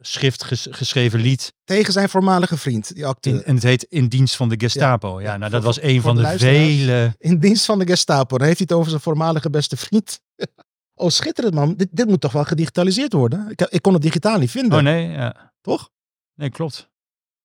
[0.00, 1.52] schrift ges- geschreven lied.
[1.64, 3.34] Tegen zijn voormalige vriend, die acteur.
[3.34, 5.20] In, en het heet In dienst van de Gestapo.
[5.20, 7.14] Ja, Ja, nou dat was een van de vele...
[7.18, 8.38] In dienst van de Gestapo.
[8.38, 10.20] Dan heeft hij het over zijn voormalige beste vriend.
[10.94, 11.74] oh, schitterend man.
[11.76, 13.50] Dit, dit moet toch wel gedigitaliseerd worden?
[13.50, 15.52] Ik, ik kon het digitaal niet vinden, Oh nee, ja.
[15.60, 15.90] toch?
[16.34, 16.88] Nee, klopt.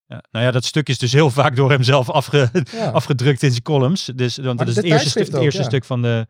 [0.06, 2.90] Ja, nou ja, dat stuk is dus heel vaak door hem zelf afge, Ja.
[2.90, 4.06] afgedrukt in zijn columns.
[4.16, 5.68] Dus, want dat is het eerste, stuk, het eerste ja.
[5.68, 6.28] stuk van de...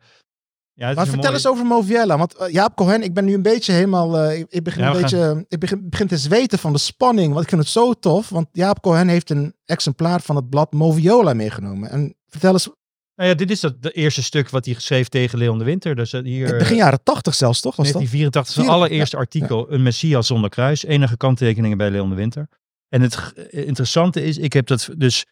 [0.74, 2.18] Ja, het Maar vertel eens over Moviella.
[2.18, 4.18] Want eh, Jaap Cohen, ik ben nu een beetje helemaal.
[4.18, 5.44] eh, ik, ik begin Ja, een beetje.
[5.48, 7.28] Ik begin, begin te zweten van de spanning.
[7.32, 8.28] Want ik vind het zo tof.
[8.28, 11.90] Want Jaap Cohen heeft een exemplaar van het blad Moviola meegenomen.
[11.90, 12.68] En vertel eens
[13.14, 15.94] Nou ja, dit is dat de eerste stuk wat hij schreef tegen Leon de Winter.
[15.94, 17.76] Dus eh, hier, Begin jaren tachtig zelfs, toch?
[17.76, 17.94] Was dat?
[17.94, 22.48] 1984, zijn Vier- allereerste artikel, een Messias zonder kruis, enige kanttekeningen bij Leon de Winter.
[22.88, 25.24] En het interessante is, ik heb dat dus,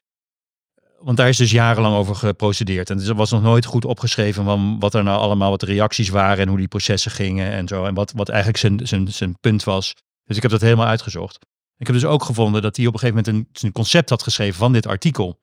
[1.02, 2.90] want daar is dus jarenlang over geprocedeerd.
[2.90, 5.66] En dus er was nog nooit goed opgeschreven van wat er nou allemaal, wat de
[5.66, 7.84] reacties waren en hoe die processen gingen en zo.
[7.84, 9.94] En wat, wat eigenlijk zijn, zijn, zijn punt was.
[10.24, 11.38] Dus ik heb dat helemaal uitgezocht.
[11.76, 14.22] Ik heb dus ook gevonden dat hij op een gegeven moment een, een concept had
[14.22, 15.40] geschreven van dit artikel.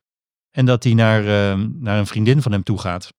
[0.52, 3.14] En dat hij naar, ehm, naar een vriendin van hem toe gaat.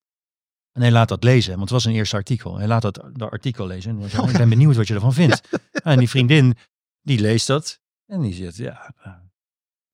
[0.72, 2.56] En hij laat dat lezen, want het was een eerste artikel.
[2.56, 3.90] Hij laat dat, dat artikel lezen.
[3.90, 5.40] En zegt, Oh, ik ben benieuwd wat je ervan vindt.
[5.82, 6.56] En die vriendin,
[7.00, 7.80] die leest dat.
[8.06, 8.94] En die zegt, ja,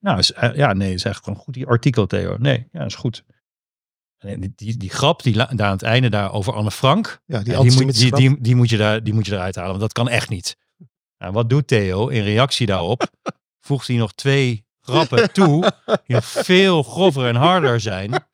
[0.04, 2.36] nou, is, eh, ja, nee, is echt gewoon goed, die artikel, Theo.
[2.38, 3.24] Nee, ja, is goed.
[4.18, 7.42] En die, die, die grap, die daar aan het einde daar over Anne Frank, Ja,
[7.42, 10.08] die die, moet, die, moet je daar, die moet je eruit halen, want dat kan
[10.08, 10.56] echt niet.
[11.18, 13.10] Nou, wat doet Theo in reactie daarop?
[13.66, 18.24] Voegt hij nog twee grappen toe, die nog veel grover en harder zijn.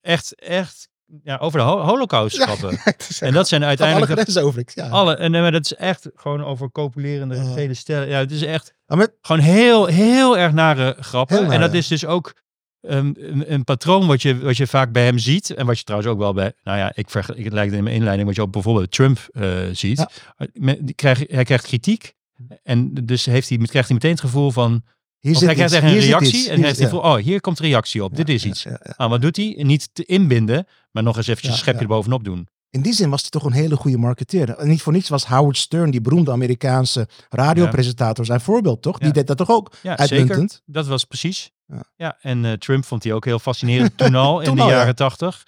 [0.00, 0.88] Echt, echt,
[1.22, 2.78] ja, over de ho- holocaust grappen.
[3.28, 4.62] En dat zijn alle uiteindelijk de- grenzen over.
[4.74, 4.88] Ja.
[4.88, 8.08] alle, en maar dat is echt gewoon over copulerende gele stellen.
[8.08, 11.36] Ja, het is echt met- gewoon heel, heel erg nare grappen.
[11.36, 11.62] Heel En nare.
[11.62, 12.34] dat is dus ook
[12.80, 15.50] um, een, een patroon wat je, wat je vaak bij hem ziet.
[15.54, 17.94] En wat je trouwens ook wel bij, nou ja, ik vergelijk het lijkt in mijn
[17.96, 19.98] inleiding, wat je ook bijvoorbeeld Trump eh, ziet.
[19.98, 20.46] Ja.
[20.52, 22.14] Me- die krijg, hij krijgt kritiek.
[22.62, 24.82] En dus heeft hij, krijgt hij meteen het gevoel van,
[25.20, 26.38] hier of zit hij krijgt echt een reactie.
[26.48, 28.10] en hier hij heeft gevoel, oh, hier komt reactie op.
[28.10, 28.62] ja, Dit is iets.
[28.62, 28.80] ja.
[28.96, 29.54] Ah, wat doet hij?
[29.58, 32.48] Niet te inbinden, maar nog eens eventjes een schepje erbovenop doen.
[32.70, 34.50] In die zin was hij toch een hele goede marketeer.
[34.50, 38.98] En niet voor niets was Howard Stern, die beroemde Amerikaanse radiopresentator, zijn voorbeeld, toch?
[38.98, 40.50] Die deed dat toch ook Ja, uitmuntend?
[40.50, 40.62] zeker.
[40.66, 41.50] Dat was precies.
[41.66, 41.82] Ja.
[41.96, 44.70] Ja, en eh, Trump vond hij ook heel fascinerend toen al, in Toen de al,
[44.70, 45.44] jaren tachtig.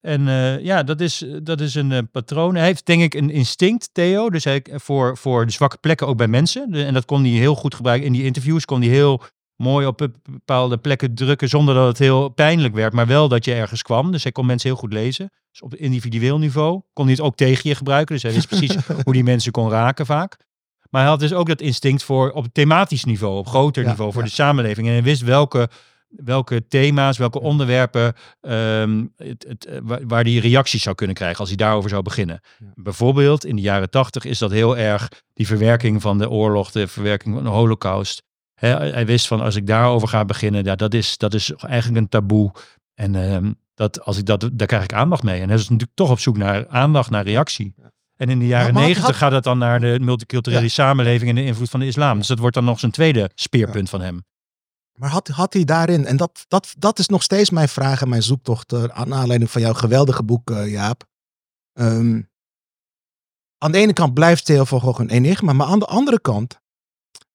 [0.00, 2.54] En eh, ja, dat is, dat is een eh, patroon.
[2.54, 6.16] Hij heeft denk ik een instinct, Theo, dus hij, voor, voor de zwakke plekken ook
[6.16, 6.70] bij mensen.
[6.70, 8.06] De- en dat kon hij heel goed gebruiken.
[8.06, 9.22] In die interviews kon hij heel
[9.56, 13.44] mooi op be- bepaalde plekken drukken zonder dat het heel pijnlijk werd, maar wel dat
[13.44, 14.12] je ergens kwam.
[14.12, 15.30] Dus hij kon mensen heel goed lezen.
[15.50, 18.14] Dus op individueel niveau kon hij het ook tegen je gebruiken.
[18.14, 20.36] Dus hij wist precies hoe die mensen kon raken vaak.
[20.90, 24.12] Maar hij had dus ook dat instinct voor op thematisch niveau, op groter Ja, niveau
[24.12, 24.28] voor ja.
[24.28, 24.86] de samenleving.
[24.86, 25.68] En hij wist welke,
[26.16, 31.48] welke thema's, welke onderwerpen, ehm, het, het, eh, waar, hij reacties zou kunnen krijgen als
[31.48, 32.40] hij daarover zou beginnen.
[32.58, 32.66] Ja.
[32.74, 36.88] Bijvoorbeeld in de jaren tachtig is dat heel erg die verwerking van de oorlog, de
[36.88, 38.22] verwerking van de holocaust.
[38.54, 42.08] Hij wist van als ik daarover ga beginnen, ja, dat, is, dat is eigenlijk een
[42.08, 42.52] taboe.
[42.94, 45.40] En ehm, dat, als ik dat, daar krijg ik aandacht mee.
[45.40, 47.72] En hij is natuurlijk toch op zoek naar aandacht, naar reactie.
[47.76, 47.90] Ja.
[48.16, 50.68] En in de jaren maar had- negentig gaat het dan naar de multiculturele Ja.
[50.68, 52.18] samenleving en de invloed van de islam.
[52.18, 54.24] Dus dat wordt dan nog zijn tweede speerpunt van hem.
[54.92, 58.08] Maar had, had hij daarin, en dat, dat, dat is nog steeds mijn vraag en
[58.08, 61.08] mijn zoektocht eh, aan aanleiding van jouw geweldige boek, eh, Jaap.
[61.72, 62.22] Ehm,
[63.58, 66.60] aan de ene kant blijft Theo van Gogh een enigma, maar aan de andere kant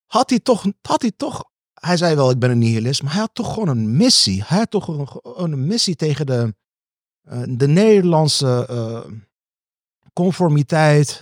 [0.06, 3.22] had hij toch, had hij toch, hij zei wel ik ben een nihilist, maar hij
[3.22, 4.44] had toch gewoon een missie.
[4.46, 6.56] Hij had toch een, een missie tegen de,
[7.22, 8.68] eh, de Nederlandse
[10.13, 11.22] conformiteit.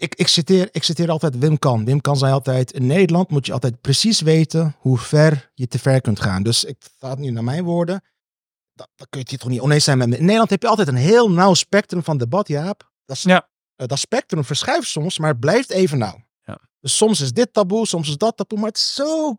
[0.00, 1.84] Ik, ik, citeer, ik citeer altijd Wim Kan.
[1.84, 5.78] Wim Kan zei altijd, in Nederland moet je altijd precies weten hoe ver je te
[5.78, 6.42] ver kunt gaan.
[6.42, 8.02] Dus ik ga nu naar mijn woorden.
[8.74, 10.14] Dat, dat kun je het toch niet oneens zijn met me.
[10.16, 12.90] In Nederland heb je altijd een heel nauw spectrum van debat, Jaap.
[13.04, 13.48] Dat, is- Ja.
[13.76, 16.24] eh, dat spectrum verschuift soms, maar het blijft even nauw.
[16.44, 16.58] Ja.
[16.80, 19.38] Dus soms is dit taboe, soms is dat taboe, maar het is zo...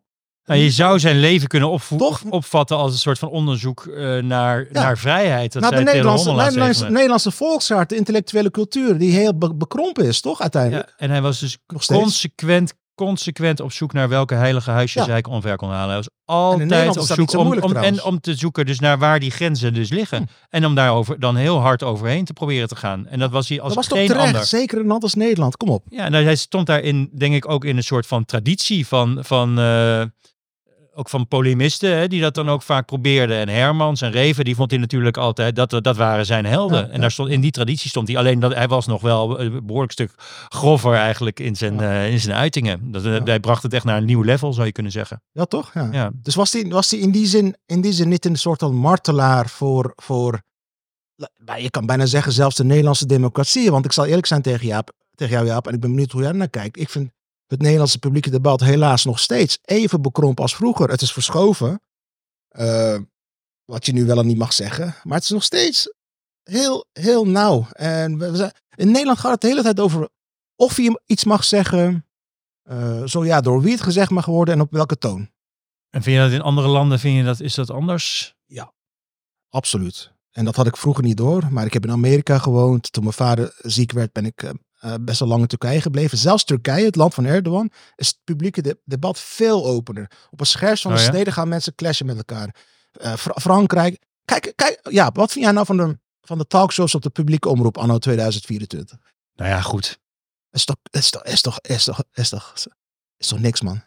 [0.52, 2.22] Nou, je zou zijn leven kunnen Toch?
[2.30, 5.54] opvatten als een soort van onderzoek eh, naar, naar vrijheid.
[5.54, 6.32] Dat Nou, de Nederlandse,
[6.90, 10.88] Nederlandse, de intellectuele cultuur, die heel be- bekrompen is, toch uiteindelijk?
[10.88, 12.02] Ja, en hij was dus Nog steeds.
[12.02, 15.12] consequent, consequent op zoek naar welke heilige huisjes Ja.
[15.12, 15.88] hij omver kon halen.
[15.88, 19.32] Hij was altijd op zoek om, om, en om te zoeken dus naar waar die
[19.32, 20.18] grenzen dus liggen.
[20.18, 20.24] Hm.
[20.50, 23.08] En om daarover dan heel hard overheen te proberen te gaan.
[23.08, 24.46] En dat was hij als dat was toch geen terecht, ander.
[24.46, 25.58] zeker een land als Nederland.
[25.58, 25.86] Kom op.
[25.90, 29.60] Ja, nou, hij stond daarin, denk ik, ook in een soort van traditie van, van
[29.60, 30.04] eh,
[31.02, 33.38] ook van polemisten, hè, die dat dan ook vaak probeerden.
[33.38, 36.80] En Hermans en Reven, die vond hij natuurlijk altijd, dat, dat waren zijn helden.
[36.80, 38.18] Ja, en daar stond, in die traditie stond hij.
[38.18, 40.14] Alleen dat hij was nog wel een behoorlijk stuk
[40.50, 41.80] grover eigenlijk in zijn, Ja.
[41.82, 42.92] eh, in zijn uitingen.
[42.92, 43.18] Dat, eh.
[43.24, 45.22] Hij bracht het echt naar een nieuw level, zou je kunnen zeggen.
[45.32, 45.72] Ja, toch?
[45.74, 46.12] Ja.
[46.14, 48.76] Dus was hij was die in, die zin, in die zin niet een soort van
[48.76, 50.42] martelaar voor, voor,
[51.58, 53.72] je kan bijna zeggen zelfs de Nederlandse democratie.
[53.72, 56.22] Want ik zal eerlijk zijn tegen, Jaap, tegen jou Jaap, en ik ben benieuwd hoe
[56.22, 56.80] jij naar kijkt.
[56.80, 57.12] Ik vind
[57.52, 60.90] het Nederlandse publieke debat helaas nog steeds even bekrompen als vroeger.
[60.90, 61.82] Het is verschoven,
[62.48, 63.00] eh,
[63.66, 64.96] wat je nu wel en niet mag zeggen.
[65.04, 65.94] Maar het is nog steeds
[66.44, 67.68] heel, heel nauw.
[67.72, 70.10] En we, we zijn, in Nederland gaat het de hele tijd over
[70.56, 72.06] of je iets mag zeggen.
[72.62, 75.30] eh, zo ja, door wie het gezegd mag worden en op welke toon.
[75.90, 78.36] En vind je dat in andere landen, vind je dat, is dat anders?
[79.50, 80.12] Absoluut.
[80.32, 81.48] En dat had ik vroeger niet door.
[81.50, 82.92] Maar ik heb in Amerika gewoond.
[82.92, 86.18] Toen mijn vader ziek werd, ben ik eh, best wel lang in Turkije gebleven.
[86.18, 90.12] Zelfs Turkije, het land van Erdogan, is het publieke de- debat veel opener.
[90.30, 91.10] Op het scherpst van de Oh ja?
[91.12, 92.56] snede gaan mensen clashen met elkaar.
[92.92, 96.96] Eh, Fra- Frankrijk, Kijk, kijk, ja, wat vind jij nou van de, van de talkshows
[96.96, 98.98] op de publieke omroep anno 2024?
[99.36, 100.00] Nou ja, goed.
[100.52, 102.54] Is toch, is toch, is toch, is toch, is toch,
[103.18, 103.82] is toch niks, man?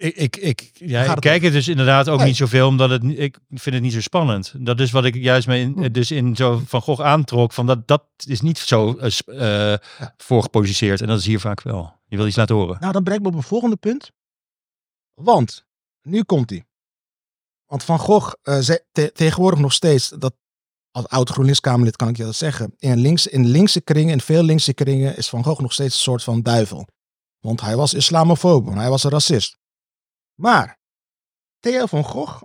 [0.00, 2.26] Ik, ik, ik, ja, kijk het dus inderdaad ook Nee.
[2.26, 4.54] niet zoveel, omdat het, ik vind het niet zo spannend.
[4.58, 5.90] Dat is wat ik juist me in, Hm.
[5.92, 8.96] dus in zo Van Gogh aantrok, van dat, dat is niet zo
[10.16, 11.00] voorgeposiceerd.
[11.00, 11.92] En dat is hier vaak wel.
[12.06, 12.76] Je wil iets laten horen.
[12.80, 14.10] Nou, dan brengt me op een volgende punt.
[15.14, 15.64] Want,
[16.02, 16.64] nu komt hij.
[17.66, 18.58] Want Van Gogh, eh,
[18.92, 20.34] te- tegenwoordig nog steeds, dat,
[20.90, 22.74] als oud GroenLinks-Kamerlid kan ik je dat zeggen.
[22.78, 26.00] In, links, in linkse kringen, in veel linkse kringen, is Van Gogh nog steeds een
[26.00, 26.88] soort van duivel.
[27.40, 29.56] Want hij was islamofoob, hij was een racist.
[30.40, 30.78] Maar,
[31.58, 32.42] Theo van Gogh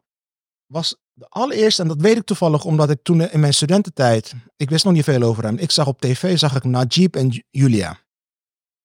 [0.66, 4.70] was de allereerste, en dat weet ik toevallig omdat ik toen in mijn studententijd, ik
[4.70, 5.58] wist nog niet veel over hem.
[5.58, 8.00] Ik zag op tv, zag ik Najib en Ju- Julia.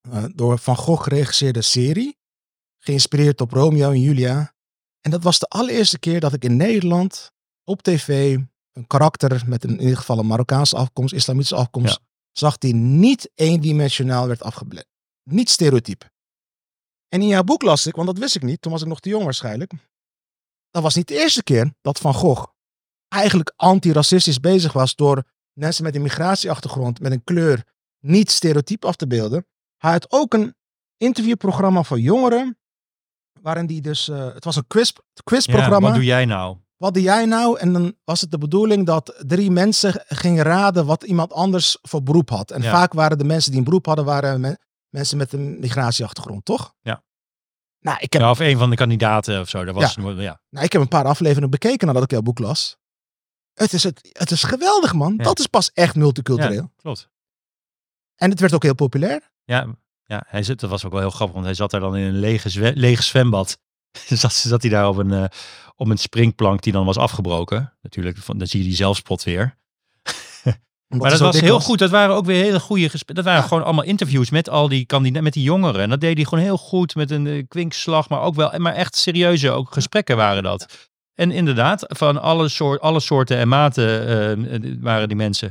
[0.00, 2.16] Eh, door Van Gogh geregisseerde serie,
[2.78, 4.54] geïnspireerd op Romeo en Julia.
[5.00, 7.32] En dat was de allereerste keer dat ik in Nederland
[7.64, 8.38] op tv
[8.72, 12.00] een karakter met een, in ieder geval een Marokkaanse afkomst, islamitische afkomst,
[12.32, 14.86] zag die niet eendimensionaal werd afgebeeld.
[15.22, 16.10] Niet stereotyp.
[17.08, 19.00] En in jouw boek las ik, want dat wist ik niet, toen was ik nog
[19.00, 19.72] te jong waarschijnlijk.
[20.70, 22.46] Dat was niet de eerste keer dat Van Gogh
[23.08, 27.64] eigenlijk antiracistisch bezig was door mensen met een migratieachtergrond, met een kleur,
[27.98, 29.46] niet stereotyp af te beelden.
[29.76, 30.54] Hij had ook een
[30.96, 32.58] interviewprogramma voor jongeren,
[33.40, 35.80] waarin die dus, eh, het was een quiz, Ja, quizprogramma.
[35.80, 36.56] wat doe jij nou?
[36.76, 37.58] Wat doe jij nou?
[37.58, 42.02] En dan was het de bedoeling dat drie mensen gingen raden wat iemand anders voor
[42.02, 42.50] beroep had.
[42.50, 42.70] En Ja.
[42.70, 44.58] vaak waren de mensen die een beroep hadden, waren
[44.88, 46.74] mensen met een migratieachtergrond, toch?
[46.81, 47.03] Ja.
[47.81, 49.64] Nou ik, heb, Ja, of een van de kandidaten of zo.
[49.64, 50.40] Dat was, ja.
[50.51, 52.77] nou, ik heb een paar afleveringen bekeken nadat ik jouw boek las.
[53.55, 55.14] Het is, het, het is geweldig, man.
[55.16, 55.24] Ja.
[55.24, 56.62] Dat is pas echt multicultureel.
[56.62, 57.09] Ja, klopt.
[58.14, 59.31] En het werd ook heel populair.
[59.44, 61.96] Ja, ja hij zit, dat was ook wel heel grappig, want hij zat daar dan
[61.96, 63.59] in een lege, lege zwembad.
[64.09, 65.24] zat, zat hij daar op een, eh,
[65.77, 67.77] op een springplank die dan was afgebroken.
[67.83, 69.59] Natuurlijk, van, dan zie je die zelfspot weer.
[70.88, 71.79] Maar dat was heel goed.
[71.79, 73.14] Dat waren ook weer hele goede gesprekken.
[73.14, 73.48] Dat waren Ja.
[73.48, 75.81] gewoon allemaal interviews met al die kandidaten, met die jongeren.
[75.81, 78.74] En dat deed hij gewoon heel goed met een eh, kwinkslag, maar ook wel, maar
[78.74, 80.88] echt serieuze ook gesprekken waren dat.
[81.14, 85.51] En inderdaad, van alle, soort, alle soorten en maten eh, eh, waren die mensen.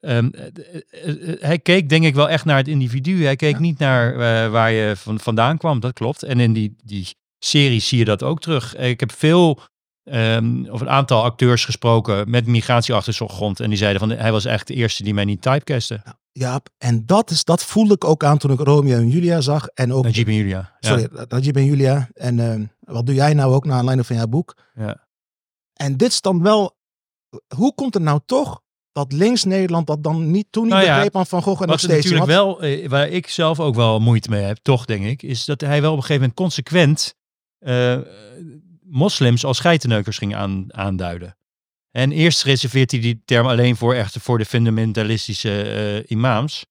[0.00, 0.44] Ehm, eh,
[0.90, 3.24] eh, eh, hij keek denk ik wel echt naar het individu.
[3.24, 3.60] Hij keek Ja.
[3.60, 4.18] niet naar
[4.50, 5.80] waar je van, vandaan kwam.
[5.80, 6.22] Dat klopt.
[6.22, 7.06] En in die, die
[7.38, 8.76] serie zie je dat ook terug.
[8.76, 9.60] Ik heb veel
[10.06, 13.60] ehm, of een aantal acteurs gesproken met migratieachtergrond.
[13.60, 16.02] En die zeiden van hij was echt de eerste die mij niet typecastte.
[16.32, 19.66] Ja, en dat, is, dat voelde ik ook aan toen ik Romeo en Julia zag.
[19.66, 20.76] En ook, Najib en Julia.
[20.80, 20.88] Ja.
[20.88, 22.08] sorry, Najib en Julia.
[22.14, 24.56] En ehm, wat doe jij nou ook naar aanleiding van jouw boek?
[24.74, 25.06] Ja.
[25.72, 26.76] En dit is dan wel,
[27.56, 28.60] hoe komt het nou toch
[28.92, 31.68] dat links Nederland dat dan niet, toen niet Nou ja, begreep aan Van Gogh en
[31.68, 34.84] nog Wat steeds natuurlijk wel, eh, waar ik zelf ook wel moeite mee heb, toch
[34.84, 37.14] denk ik, is dat hij wel op een gegeven moment consequent
[37.58, 37.98] eh,
[38.88, 41.36] moslims als geitenneukers ging aan, aanduiden.
[41.90, 46.66] En eerst reserveert hij die term alleen voor, echt voor de fundamentalistische eh, imams.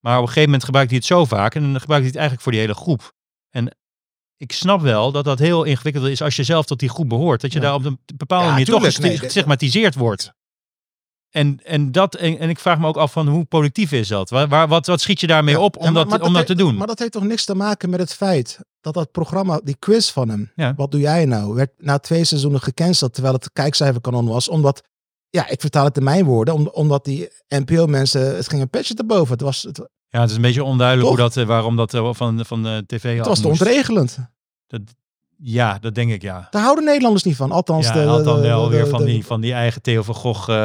[0.00, 2.14] Maar op een gegeven moment gebruikt hij het zo vaak en dan gebruikt hij het
[2.14, 3.12] eigenlijk voor die hele groep.
[3.50, 3.76] En
[4.36, 7.40] ik snap wel dat dat heel ingewikkeld is als je zelf tot die groep behoort.
[7.40, 7.64] Dat je Ja.
[7.64, 8.94] daar op een bepaalde Ja, manier tuurlijk.
[8.94, 10.32] toch Nee, gestigmatiseerd wordt.
[11.30, 14.30] En, en, dat, en, en ik vraag me ook af van hoe productief is dat?
[14.30, 16.32] Waar, waar, wat, wat schiet je daarmee Ja, op ja, om, maar- dat, maar om
[16.32, 16.76] dat te doen?
[16.76, 20.10] Maar dat heeft toch niks te maken met het feit dat dat programma, die quiz
[20.10, 20.74] van hem, Ja.
[20.76, 24.48] wat doe jij nou, werd na twee seizoenen gecanceld terwijl het kijkcijferkanon was.
[24.48, 24.82] Omdat,
[25.28, 28.94] ja, ik vertaal het in mijn woorden, om, omdat die NPO-mensen, het ging een petje
[28.94, 29.32] te boven.
[29.32, 31.94] Het was, het, het ja, het is een beetje onduidelijk hoe dat, eh, waarom dat
[31.94, 34.18] eh, van, van de tv af was te ontregelend.
[34.66, 34.80] Dat,
[35.42, 36.46] ja, dat denk ik ja.
[36.50, 37.50] Daar houden Nederlanders niet van.
[37.52, 40.14] Althans, Ja, de, had dan wel de- weer van, die, van die eigen Theo van
[40.14, 40.56] Gogh eh,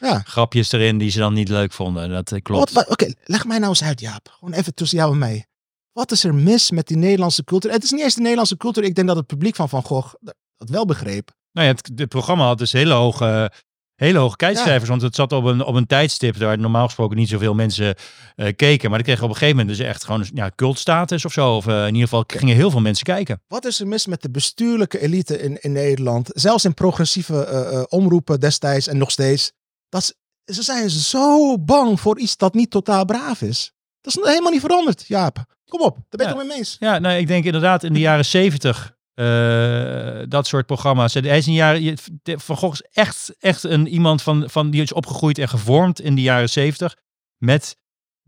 [0.00, 0.18] Ja.
[0.24, 2.10] grapjes erin die ze dan niet leuk vonden.
[2.10, 2.88] Dat eh, klopt.
[2.88, 4.28] Oké, leg mij nou eens uit, Jaap.
[4.38, 5.46] Gewoon even tussen jou en mij.
[5.92, 7.70] Wat is er mis met die Nederlandse cultuur?
[7.72, 8.84] Het is niet eens de Nederlandse cultuur.
[8.84, 10.14] Ik denk dat het publiek van Van Gogh
[10.56, 11.30] dat wel begreep.
[11.52, 13.50] Nou ja, het, het programma had dus hele hoge,
[13.98, 14.88] hele hoge kijkcijfers.
[14.88, 17.94] Want het zat op een, op een tijdstip waar normaal gesproken niet zoveel mensen
[18.36, 18.88] eh, keken.
[18.88, 21.56] Maar die kregen op een gegeven moment dus echt gewoon ja, cultstatus of zo.
[21.56, 23.42] Of eh, in ieder geval gingen heel veel mensen kijken.
[23.48, 26.30] Wat is er mis met de bestuurlijke elite in, in Nederland?
[26.34, 29.52] Zelfs in progressieve eh, omroepen destijds en nog steeds.
[29.88, 33.72] Dat ze zijn zo bang voor iets dat niet totaal braaf is.
[34.00, 35.44] Dat is helemaal niet veranderd, Jaap.
[35.68, 36.38] Kom op, daar ben ik Ja.
[36.38, 36.76] het mee eens.
[36.78, 41.14] Ja, nou, ik denk inderdaad in de jaren zeventig eh, dat soort programma's.
[41.14, 41.80] Hij is een jaar,
[42.22, 46.14] Van Gogh is echt, echt een, iemand van, van, die is opgegroeid en gevormd in
[46.14, 46.96] de jaren zeventig.
[47.36, 47.76] Met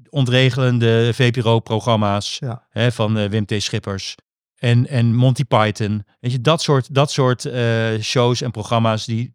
[0.08, 2.66] ontregelende VPRO-programma's Ja.
[2.70, 3.54] hè, van eh, Wim T.
[3.62, 4.14] Schippers.
[4.56, 6.04] En, en Monty Python.
[6.20, 9.04] Weet je, dat soort, dat soort eh, shows en programma's.
[9.04, 9.34] Die,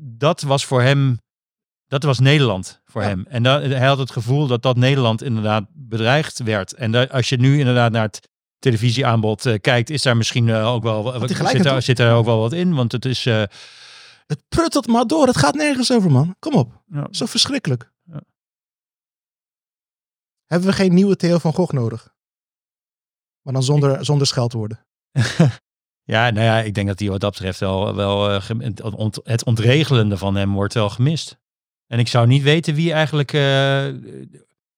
[0.00, 1.18] dat was voor hem,
[1.86, 3.08] dat was Nederland voor Ja.
[3.08, 3.24] hem.
[3.28, 6.74] En hij had het gevoel dat dat Nederland inderdaad bedreigd werd.
[6.74, 8.28] En als je nu inderdaad naar het
[8.58, 12.38] televisieaanbod eh, kijkt, is daar misschien eh, ook wel, zit, daar, zit er ook wel
[12.38, 12.74] wat in.
[12.74, 13.42] Want het is, eh,
[14.26, 15.26] Het pruttelt maar door.
[15.26, 16.36] Het gaat nergens over, man.
[16.38, 16.82] Kom op.
[16.86, 17.06] Ja.
[17.10, 17.92] Zo verschrikkelijk.
[18.04, 18.20] Ja.
[20.46, 22.14] Hebben we geen nieuwe Theo van Gogh nodig?
[23.42, 24.86] Maar dan zonder, zonder scheldwoorden.
[26.02, 29.44] Ja, nou ja, ik denk dat hij wat dat betreft wel, wel het, ont- het
[29.44, 31.38] ontregelende van hem wordt wel gemist.
[31.86, 33.88] En ik zou niet weten wie eigenlijk eh,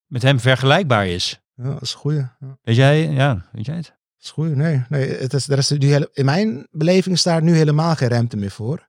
[0.07, 1.40] met hem vergelijkbaar is.
[1.63, 2.19] Ja, dat is een goeie.
[2.19, 3.95] Ja, dat Weet jij, ja, weet jij het?
[4.21, 4.55] is een goeie.
[4.55, 7.95] Nee, nee het is, er is nu hele, in mijn beleving is daar nu helemaal
[7.97, 8.89] geen ruimte meer voor.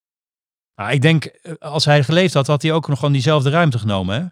[0.76, 3.80] Nou, ik denk, eh, als hij geleefd had, had hij ook nog gewoon diezelfde ruimte
[3.80, 4.26] genomen, hè?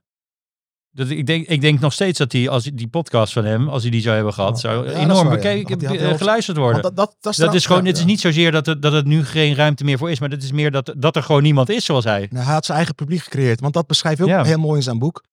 [0.92, 3.82] Dat, ik, denk, ik denk nog steeds dat hij, als die podcast van hem, als
[3.82, 5.64] hij die zou hebben gehad, zou ja, dat is enorm waar, ja.
[5.64, 6.82] bekeken, had eh, geluisterd worden.
[6.82, 8.08] Dat, dat, dat, Dat is gewoon, ja, het is ja.
[8.08, 10.52] niet zozeer dat het, dat het nu geen ruimte meer voor is, maar het is
[10.52, 12.28] meer dat, dat er gewoon niemand is zoals hij.
[12.32, 13.60] Nou, hij had zijn eigen publiek gecreëerd.
[13.60, 14.44] Want dat beschrijf je ook Ja.
[14.44, 15.24] heel mooi in zijn boek.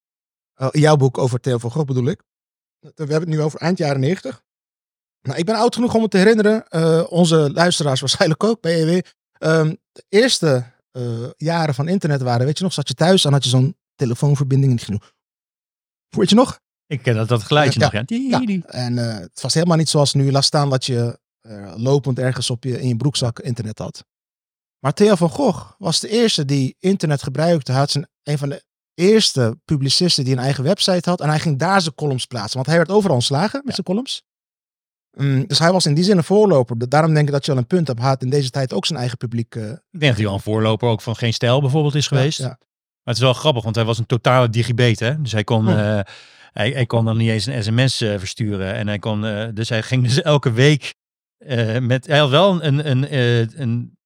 [0.57, 2.23] Uh, in jouw boek over Theo van Gogh bedoel ik.
[2.79, 4.43] We hebben het nu over eind jaren 90.
[5.21, 6.67] Nou, ik ben oud genoeg om me te herinneren.
[6.67, 9.01] eh, onze luisteraars waarschijnlijk ook bij EW.
[9.37, 13.31] Ehm, de eerste eh, jaren van internet waren, weet je nog, zat je thuis en
[13.31, 15.01] had je zo'n telefoonverbinding en ging
[16.07, 16.59] Weet je nog?
[16.87, 18.03] Ik ken dat, dat geluidje nog, ja.
[18.07, 18.41] Ja.
[18.65, 20.31] En het was helemaal niet zoals nu.
[20.31, 21.19] Laat staan dat je
[21.75, 24.05] lopend ergens op je, in je broekzak internet had.
[24.79, 27.71] Maar Theo van Gogh was de eerste die internet gebruikte.
[27.71, 28.63] Hij had zijn, een van de
[28.97, 31.21] eerste publicisten die een eigen website had.
[31.21, 32.55] En hij ging daar zijn columns plaatsen.
[32.55, 34.23] Want hij werd overal ontslagen met zijn columns.
[35.17, 36.77] Mm, dus hij was in die zin een voorloper.
[36.77, 37.99] Da- Daarom denk ik dat je wel een punt hebt.
[37.99, 39.55] Hij had in deze tijd ook zijn eigen publiek.
[39.55, 42.37] eh, Ik denk dat hij wel een voorloper ook van Geen Stijl bijvoorbeeld is geweest.
[42.39, 42.49] ja, ja.
[42.59, 45.21] Maar het is wel grappig, want hij was een totale digibet, hè.
[45.21, 45.69] Dus hij kon, Hm.
[45.77, 45.99] eh,
[46.53, 48.73] hij, hij kon dan niet eens een sms eh, versturen.
[48.73, 49.21] En hij kon,
[49.53, 50.93] dus hij ging dus elke week
[51.79, 53.96] met, hij had wel een, een, eh, een,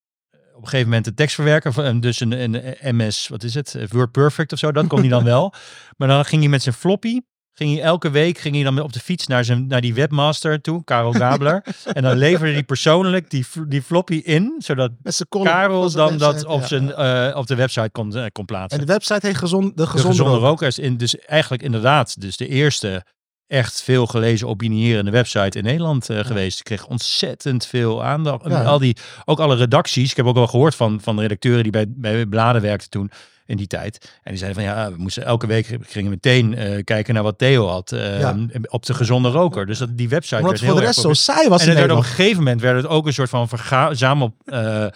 [0.61, 4.11] op een gegeven moment een tekstverwerker, van- dus een, een MS, wat is het, Word
[4.11, 5.53] Perfect of zo, dat kon hij dan wel.
[5.97, 7.19] Maar dan ging hij met zijn floppy,
[7.53, 10.61] ging hij elke week ging hij dan op de fiets naar, zijn, naar die webmaster
[10.61, 11.63] toe, Karel Gabler.
[11.93, 14.91] en dan leverde hij persoonlijk die, die floppy in, zodat
[15.29, 17.29] Karel dan dat website, op, zijn, ja.
[17.29, 18.79] eh, op de website kon, eh, kon plaatsen.
[18.79, 20.47] En de website heet gezond, de De gezonde, gezonde roker.
[20.49, 20.79] rokers.
[20.79, 23.05] In, dus eigenlijk inderdaad, dus de eerste
[23.51, 26.59] echt veel gelezen opinierende website in Nederland eh, geweest.
[26.59, 28.47] Ik kreeg ontzettend veel aandacht.
[28.47, 28.63] Ja.
[28.63, 30.11] Al die, ook alle redacties.
[30.11, 33.11] Ik heb ook wel gehoord van, van de redacteuren die bij, bij bladen werkten toen
[33.45, 34.11] in die tijd.
[34.23, 37.37] En die zeiden van ja, we moesten elke week gingen meteen eh, kijken naar wat
[37.37, 38.37] Theo had eh, Ja.
[38.69, 39.65] op de gezonde roker.
[39.65, 41.67] Dus dat, die website Omdat werd voor heel de erg rest zo saai was En
[41.69, 44.91] het werd op een gegeven moment werd het ook een soort van verzamel eh, eh,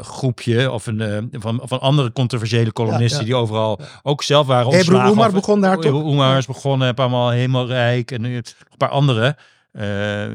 [0.00, 3.26] groepje of een van, van andere controversiële columnisten ja.
[3.26, 5.12] die overal ook zelf waren Ebru ontslagen.
[5.12, 5.84] Umar Of- begon daar toch?
[5.84, 8.44] Ebru Umar is begonnen, heb allemaal helemaal rijk en nu een
[8.76, 9.36] paar andere.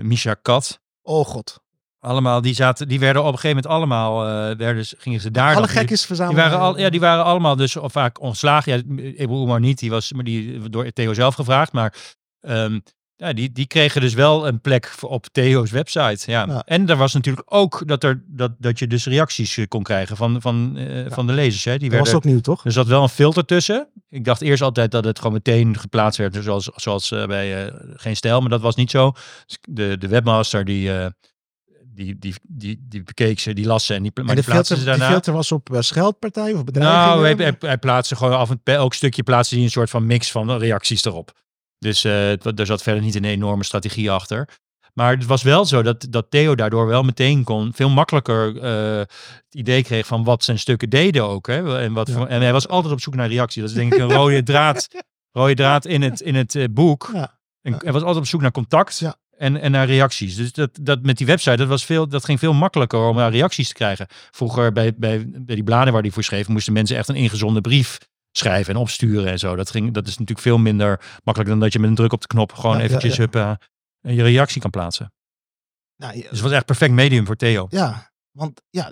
[0.02, 0.80] Misha Kat.
[1.02, 1.62] Oh god.
[2.00, 5.56] Allemaal, die, zaten, die werden op een gegeven moment allemaal, eh, werden, gingen ze daar.
[5.56, 6.44] Alle gekjes die verzamelen.
[6.44, 8.72] waren, al, ja, die waren allemaal dus of vaak ontslagen.
[8.74, 11.72] Ja, Ebru Umar niet, die was maar die door Theo zelf gevraagd.
[11.72, 11.94] Maar
[12.40, 12.80] ehm,
[13.16, 16.32] ja, die, die kregen dus wel een plek op Theo's website.
[16.32, 16.46] Ja.
[16.48, 16.64] Ja.
[16.66, 20.18] En er was natuurlijk ook dat, er, dat, dat je dus reacties eh, kon krijgen
[20.18, 21.64] van, van, eh, van de lezers.
[21.64, 21.78] Hè.
[21.78, 22.66] Die Dat was ook nieuw, toch?
[22.66, 23.88] er zat wel een filter tussen.
[24.10, 28.40] Ik dacht eerst altijd dat het gewoon meteen geplaatst werd, zoals, zoals bij Geen Stijl,
[28.40, 29.12] maar dat was niet zo.
[29.46, 30.92] Dus de, de webmaster die,
[32.04, 34.52] die, die, die, die bekeek ze, die las ze en die, maar en de die
[34.54, 35.10] filter, ze daarna.
[35.10, 36.98] filter was op uh, scheldpartij of bedrijven?
[36.98, 39.90] Nou, hij, hij, hij plaatste gewoon af en toe, elk stukje plaatste hij een soort
[39.90, 41.32] van mix van reacties erop.
[41.78, 44.48] Dus eh, het wa- er zat verder niet een enorme strategie achter.
[44.94, 48.98] Maar het was wel zo dat, dat Theo daardoor wel meteen kon, veel makkelijker eh,
[49.00, 51.48] het idee kreeg van wat zijn stukken deden ook.
[51.48, 51.80] Hè?
[51.80, 52.14] En, wat Ja.
[52.14, 53.62] voor- en hij was altijd op zoek naar reactie.
[53.62, 54.88] Dat is denk ik een rode draad,
[55.40, 57.10] rode draad in het, in het eh, boek.
[57.14, 57.38] Ja.
[57.62, 59.16] En hij was altijd op zoek naar contact Ja.
[59.40, 60.36] En, en naar reacties.
[60.36, 63.32] Dus dat, dat met die website, dat, was veel, dat ging veel makkelijker om naar
[63.32, 64.08] reacties te krijgen.
[64.32, 67.62] Vroeger bij, bij, bij die bladen waar die voor schreef, moesten mensen echt een ingezonde
[67.62, 67.98] brief
[68.32, 69.56] schrijven en opsturen en zo.
[69.56, 72.22] Dat, ging, dat is natuurlijk veel minder makkelijk dan dat je met een druk op
[72.22, 73.60] de knop gewoon Ja, eventjes ja.
[74.02, 75.14] Eh, je reactie kan plaatsen.
[75.96, 77.68] Nou, Dus het was echt perfect medium voor Theo.
[77.70, 78.92] ja, want ja,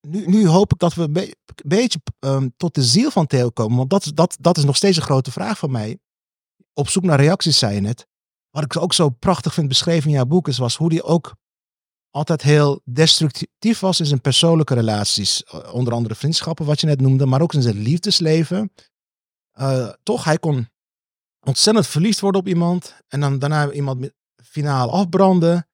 [0.00, 3.50] nu, nu hoop ik dat we een be- beetje ehm, tot de ziel van Theo
[3.50, 3.76] komen.
[3.76, 5.98] Want dat, is- dat, dat is nog steeds een grote vraag van mij.
[6.72, 8.06] Op zoek naar reacties, zei je net.
[8.54, 11.34] Wat ik ook zo prachtig vind beschreven in jouw boek is, was hoe hij ook
[12.10, 15.42] altijd heel destructief was in zijn persoonlijke relaties.
[15.44, 18.72] Eh, Onder andere vriendschappen, wat je net noemde, maar ook in zijn liefdesleven.
[19.50, 20.68] Eh, toch, hij kon
[21.40, 25.68] ontzettend verliefd worden op iemand en dan daarna iemand met finaal afbranden.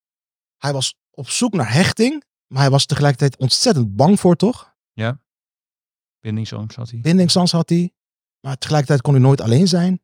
[0.56, 4.74] Hij was op zoek naar hechting, maar hij was tegelijkertijd ontzettend bang voor, toch?
[6.20, 7.00] Bindingsangst had hij.
[7.00, 7.92] Bindingsangst had hij,
[8.40, 10.00] maar tegelijkertijd kon hij nooit alleen zijn.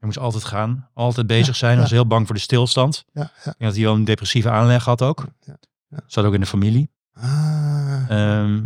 [0.00, 1.72] Hij moest altijd gaan, altijd bezig zijn.
[1.72, 3.04] Hij was heel bang voor de stilstand.
[3.12, 3.26] Ja, ja.
[3.36, 5.26] Ik denk dat hij wel een depressieve aanleg had ook.
[5.40, 5.56] Ja,
[5.88, 5.98] ja.
[6.06, 6.90] Zat ook in de familie.
[7.12, 8.62] Ah, Ehm,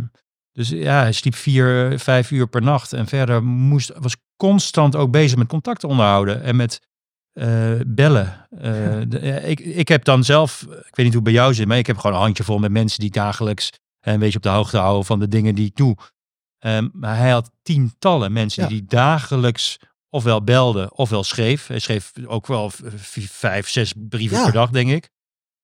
[0.51, 2.93] dus ja, hij sliep vier, vijf uur per nacht.
[2.93, 6.41] En verder moest, was constant ook bezig met contacten onderhouden.
[6.43, 6.81] En met
[7.33, 8.47] eh, bellen.
[8.57, 11.67] Eh, de- ik, ik heb dan zelf, ik weet niet hoe het bij jou zit,
[11.67, 13.69] maar ik heb gewoon een handjevol met mensen die dagelijks
[13.99, 15.95] En een beetje op de hoogte houden van de dingen die ik doe.
[16.59, 18.69] Ehm, maar hij had tientallen mensen Ja.
[18.69, 19.77] die dagelijks
[20.09, 21.67] ofwel belde ofwel schreef.
[21.67, 22.71] Hij schreef ook wel
[23.29, 24.43] vijf, zes brieven Ja.
[24.43, 25.09] per dag, denk ik.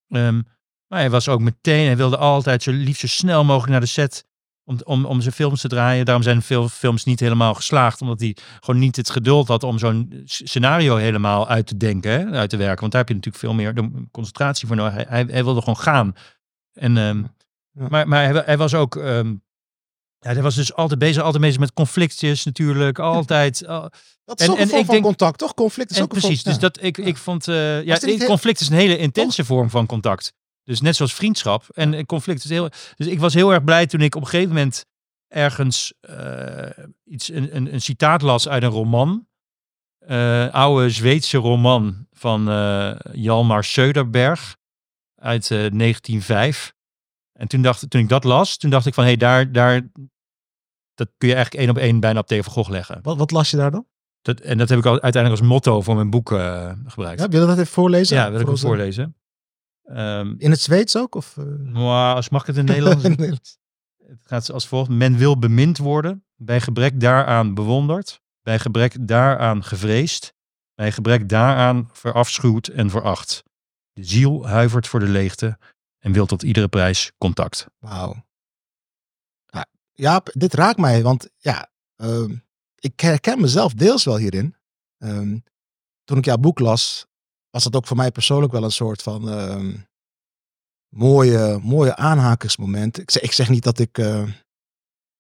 [0.07, 0.41] Ehm,
[0.87, 3.85] maar hij was ook meteen, hij wilde altijd zo liefst zo snel mogelijk naar de
[3.85, 4.25] set
[4.63, 6.05] om, om, om zijn films te draaien.
[6.05, 9.77] Daarom zijn veel films niet helemaal geslaagd, omdat hij gewoon niet het geduld had om
[9.79, 12.79] zo'n scenario helemaal uit te denken, hè, uit te werken.
[12.79, 14.93] Want daar heb je natuurlijk veel meer de concentratie voor nodig.
[14.93, 16.15] Hij, hij, hij wilde gewoon gaan.
[16.73, 17.23] En, ehm,
[17.73, 17.87] Ja.
[17.89, 19.35] Maar, maar hij was ook, ehm,
[20.23, 23.67] ja, hij was dus altijd bezig, altijd bezig met conflictjes natuurlijk, altijd.
[23.67, 23.85] oh,
[24.25, 25.53] Dat is En- ook een en vorm ik van denk- contact, toch?
[25.53, 26.69] Conflict is en ook een precies, vorm- dus ja.
[26.69, 30.33] dat ik, ik vond, eh, ja, heel- conflict is een hele intense vorm van contact.
[30.63, 31.65] Dus net zoals vriendschap.
[31.73, 32.69] En eh, conflict is heel.
[32.95, 34.85] Dus ik was heel erg blij toen ik op een gegeven moment
[35.27, 36.69] ergens eh,
[37.05, 39.27] iets, een, een, een citaat las uit een roman.
[39.99, 44.55] Eh, oude Zweedse roman van eh Jalmar Söderberg
[45.15, 46.73] uit eh, 1905.
[47.41, 49.81] En toen, dacht, toen ik dat las, toen dacht ik van hé, hey, daar, daar,
[50.93, 52.99] dat kun je eigenlijk één op één bijna op Theo van Gogh leggen.
[53.01, 53.87] Wat, wat las je daar dan?
[54.21, 57.19] Dat, en dat heb ik al uiteindelijk als motto voor mijn boek eh, gebruikt.
[57.21, 58.17] Ja, wil je dat even voorlezen?
[58.17, 59.15] Ja, wil ik hem voorlezen.
[59.83, 61.15] Ehm In het Zweeds ook?
[61.15, 61.45] Of, eh?
[61.73, 63.03] maar als mag ik het in het Nederlands?
[63.03, 63.57] In het Nederlands.
[64.07, 64.89] het gaat als volgt.
[64.89, 70.33] Men wil bemind worden, bij gebrek daaraan bewonderd, bij gebrek daaraan gevreesd,
[70.75, 73.43] bij gebrek daaraan verafschuwd en veracht.
[73.91, 75.57] De ziel huivert voor de leegte
[76.01, 77.67] en wil tot iedere prijs contact.
[77.79, 78.25] Wauw.
[79.93, 82.35] Ja, dit raakt mij, want ja, ehm,
[82.75, 84.55] ik herken mezelf deels wel hierin.
[84.97, 85.37] Ehm,
[86.03, 87.05] toen ik jouw boek las,
[87.49, 89.77] was dat ook voor mij persoonlijk wel een soort van ehm,
[90.89, 92.99] mooie, mooie aanhakersmoment.
[92.99, 94.29] Ik zeg, ik zeg niet dat ik, eh,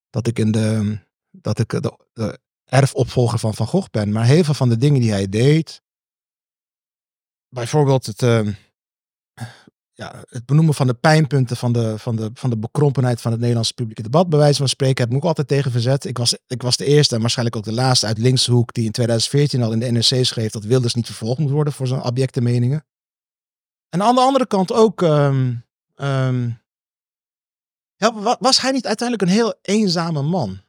[0.09, 4.43] dat ik, in de, dat ik de, de erfopvolger van Van Gogh ben, maar heel
[4.43, 5.81] veel van de dingen die hij deed,
[7.47, 8.21] bijvoorbeeld het,
[10.01, 13.39] ja, het benoemen van de pijnpunten van de, van, de, van de bekrompenheid van het
[13.39, 16.05] Nederlandse publieke debat, bij wijze van spreken, heb ik me ook altijd tegen verzet.
[16.05, 18.85] Ik was, ik was de eerste en waarschijnlijk ook de laatste uit linkse hoek die
[18.85, 22.01] in 2014 al in de NRC schreef dat Wilders niet vervolgd moet worden voor zijn
[22.01, 22.85] abjecte meningen.
[23.89, 25.53] En aan de andere kant ook, ehm,
[25.95, 26.49] ehm,
[27.95, 30.61] ja, was hij niet uiteindelijk een heel eenzame man?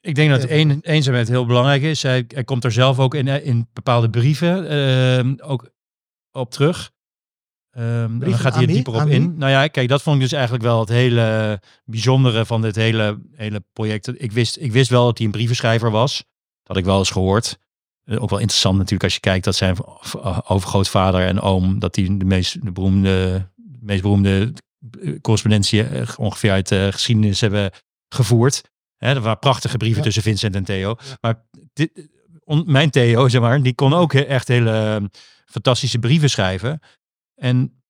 [0.00, 2.02] Ik denk dat een, eenzaamheid heel belangrijk is.
[2.02, 5.70] Hij, hij komt er zelf ook in, in bepaalde brieven ehm, ook
[6.32, 6.92] op terug.
[7.80, 9.34] En dan gaat hij er dieper op in.
[9.38, 13.18] Nou ja, kijk, dat vond ik dus eigenlijk wel het hele bijzondere van dit hele,
[13.34, 14.22] hele project.
[14.22, 16.16] Ik wist, ik wist wel dat hij een brievenschrijver was.
[16.16, 16.26] Dat
[16.66, 17.58] had ik wel eens gehoord.
[18.04, 19.76] Eh, Ook wel interessant natuurlijk als je kijkt dat zijn
[20.22, 24.52] eh, overgrootvader en oom, dat die de meest de beroemde, de meest beroemde
[25.00, 25.84] eh, correspondentie
[26.16, 27.70] ongeveer uit de geschiedenis hebben
[28.08, 28.62] gevoerd.
[28.96, 30.04] Hè, er waren prachtige brieven Ja.
[30.04, 30.88] tussen Vincent en Theo.
[30.98, 31.16] Ja.
[31.20, 32.08] Maar dit,
[32.44, 35.10] on- mijn Theo, zeg maar, die kon ook he- echt hele
[35.46, 36.80] fantastische brieven schrijven.
[37.40, 37.82] En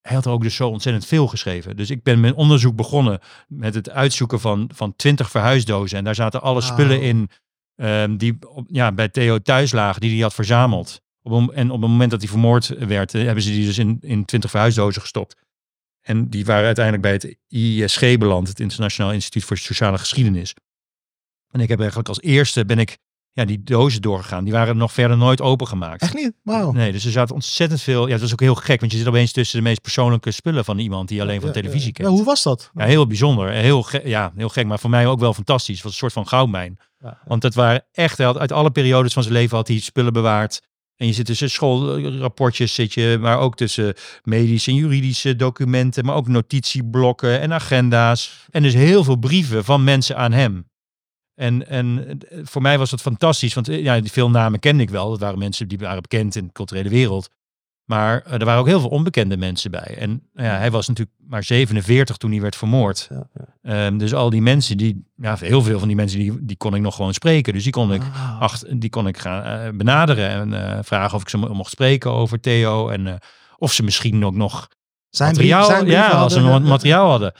[0.00, 1.76] hij had er ook dus zo ontzettend veel geschreven.
[1.76, 5.98] Dus ik ben mijn onderzoek begonnen met het uitzoeken van, van 20 verhuisdozen.
[5.98, 7.28] En daar zaten alle spullen in
[7.74, 11.00] ehm, die ja, bij Theo thuis lagen, die hij had verzameld.
[11.22, 13.78] Op een, en op het moment dat hij vermoord werd, eh, hebben ze die dus
[13.78, 15.36] in, in 20 verhuisdozen gestopt.
[16.00, 20.54] En die waren uiteindelijk bij het ISG beland, het Internationaal Instituut voor Sociale Geschiedenis.
[21.50, 22.98] En ik heb eigenlijk als eerste ben ik
[23.32, 24.44] ja, die dozen doorgegaan.
[24.44, 26.02] Die waren nog verder nooit opengemaakt.
[26.02, 26.32] Echt niet?
[26.42, 26.72] Wauw.
[26.72, 28.06] Nee, dus er zaten ontzettend veel.
[28.06, 30.64] Ja, het was ook heel gek, want je zit opeens tussen de meest persoonlijke spullen
[30.64, 31.92] van iemand die alleen van televisie ja.
[31.92, 32.08] kent.
[32.08, 32.70] Ja, hoe was dat?
[32.74, 33.48] Ja, heel bijzonder.
[33.50, 35.74] Heel, ge- ja, heel gek, maar voor mij ook wel fantastisch.
[35.74, 36.78] Het was een soort van goudmijn.
[37.24, 40.12] Want het waren echt, hij had uit alle periodes van zijn leven had hij spullen
[40.12, 40.60] bewaard.
[40.96, 46.14] En je zit tussen schoolrapportjes, zit je, maar ook tussen medische en juridische documenten, maar
[46.14, 48.46] ook notitieblokken en agenda's.
[48.50, 50.69] En dus heel veel brieven van mensen aan hem.
[51.40, 55.10] En, en voor mij was dat fantastisch, want eh, ja, veel namen kende ik wel.
[55.10, 57.30] Dat waren mensen die waren bekend in de culturele wereld.
[57.84, 59.96] Maar eh, er waren ook heel veel onbekende mensen bij.
[59.98, 63.08] En nou ja, hij was natuurlijk maar 47 toen hij werd vermoord.
[63.10, 63.86] Ja, ja.
[63.86, 66.74] Ehm, dus al die mensen, die, ja, heel veel van die mensen, die, die kon
[66.74, 67.52] ik nog gewoon spreken.
[67.52, 68.02] Dus die kon ik,
[68.40, 72.10] acht, die kon ik gaan eh, benaderen en vragen of ik ze mo- mocht spreken
[72.10, 72.88] over Theo.
[72.88, 73.18] En
[73.58, 74.68] of ze misschien ook nog
[75.10, 77.32] Zijn materiaal, brief- zijn ja, als ze materiaal hadden.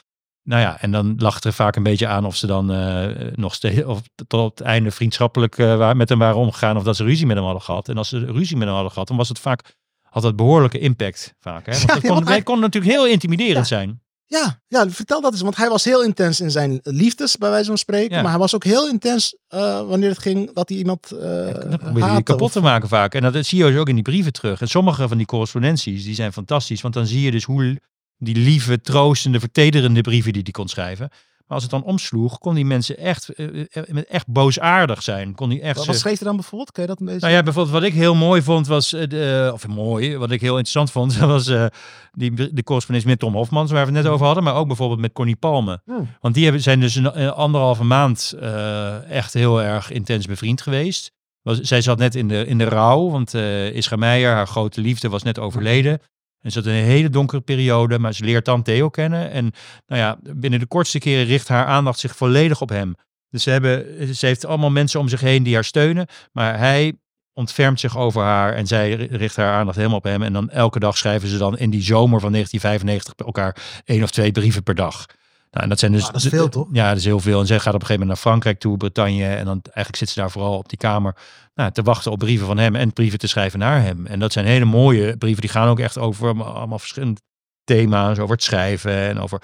[0.42, 3.06] Nou ja, en dan lag het er vaak een beetje aan of ze dan eh,
[3.34, 7.04] nog steeds, of tot het einde vriendschappelijk eh, met hem waren omgegaan of dat ze
[7.04, 7.88] ruzie met hem hadden gehad.
[7.88, 10.78] En als ze ruzie met hem hadden gehad, dan was het vaak, had dat behoorlijke
[10.78, 11.66] impact vaak.
[11.66, 11.72] Hè?
[11.86, 13.76] Want Ja, kon, hij- kon natuurlijk heel intimiderend Ja.
[13.76, 14.02] zijn.
[14.26, 15.40] Ja, ja, vertel dat eens.
[15.40, 18.16] Want hij was heel intens in zijn liefdes, bij wijze van spreken.
[18.16, 18.22] Ja.
[18.22, 22.22] Maar hij was ook heel intens eh, wanneer het ging dat hij iemand probeerde haatte
[22.22, 23.14] kapot of- te maken vaak.
[23.14, 24.60] En dat zie je dus ook in die brieven terug.
[24.60, 26.80] En sommige van die correspondenties, die zijn fantastisch.
[26.80, 27.80] Want dan zie je dus hoe
[28.20, 31.08] die lieve, troostende, vertederende brieven die hij kon schrijven.
[31.08, 35.34] Maar als het dan omsloeg, kon die mensen echt, eh, eh, echt boosaardig zijn.
[35.34, 36.72] Kon die echt Wat, schreef hij dan bijvoorbeeld?
[36.72, 37.20] Kun je dat een beetje...
[37.20, 40.40] nou ja, bijvoorbeeld wat ik heel mooi vond was, eh, de, of mooi, wat ik
[40.40, 41.66] heel interessant vond, was eh,
[42.12, 45.00] die, de correspondentie met Tom Hofmans, waar we het net over hadden, maar ook bijvoorbeeld
[45.00, 45.80] met Connie Palme.
[45.84, 46.08] Hmm.
[46.20, 50.60] Want die hebben, zijn dus een, eh, anderhalve maand eh, echt heel erg intens bevriend
[50.60, 51.12] geweest.
[51.42, 54.80] Was, zij zat net in de, in de rouw, want eh Isra Meijer, haar grote
[54.80, 56.00] liefde, was net overleden.
[56.40, 59.30] En ze in een hele donkere periode, maar ze leert dan Theo kennen.
[59.30, 59.52] En
[59.86, 62.94] nou ja, binnen de kortste keren richt haar aandacht zich volledig op hem.
[63.30, 66.06] Dus ze, hebben, ze heeft allemaal mensen om zich heen die haar steunen.
[66.32, 66.94] Maar hij
[67.32, 70.22] ontfermt zich over haar en zij richt haar aandacht helemaal op hem.
[70.22, 74.02] En dan elke dag schrijven ze dan in die zomer van 1995 bij elkaar één
[74.02, 75.06] of twee brieven per dag.
[75.50, 76.06] Nou, en dat zijn dus.
[76.06, 76.68] Ah, dat is veel, toch?
[76.72, 77.40] Ja, dat is heel veel.
[77.40, 79.24] En zij gaat op een gegeven moment naar Frankrijk toe, Bretagne.
[79.24, 81.16] En dan eigenlijk zit ze daar vooral op die kamer
[81.54, 84.06] nou, te wachten op brieven van hem en brieven te schrijven naar hem.
[84.06, 85.40] En dat zijn hele mooie brieven.
[85.40, 87.20] Die gaan ook echt over allemaal verschillende
[87.64, 89.42] thema's, over het schrijven en over,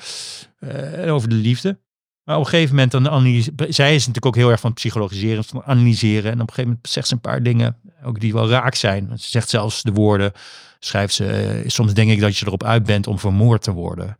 [0.58, 1.78] eh, en over de liefde.
[2.24, 5.44] Maar op een gegeven moment dan analyse, zij is natuurlijk ook heel erg van psychologiseren,
[5.44, 6.32] van analyseren.
[6.32, 9.10] En op een gegeven moment zegt ze een paar dingen, ook die wel raak zijn.
[9.18, 10.32] Ze zegt zelfs de woorden,
[10.78, 14.18] schrijft ze, eh, soms denk ik dat je erop uit bent om vermoord te worden.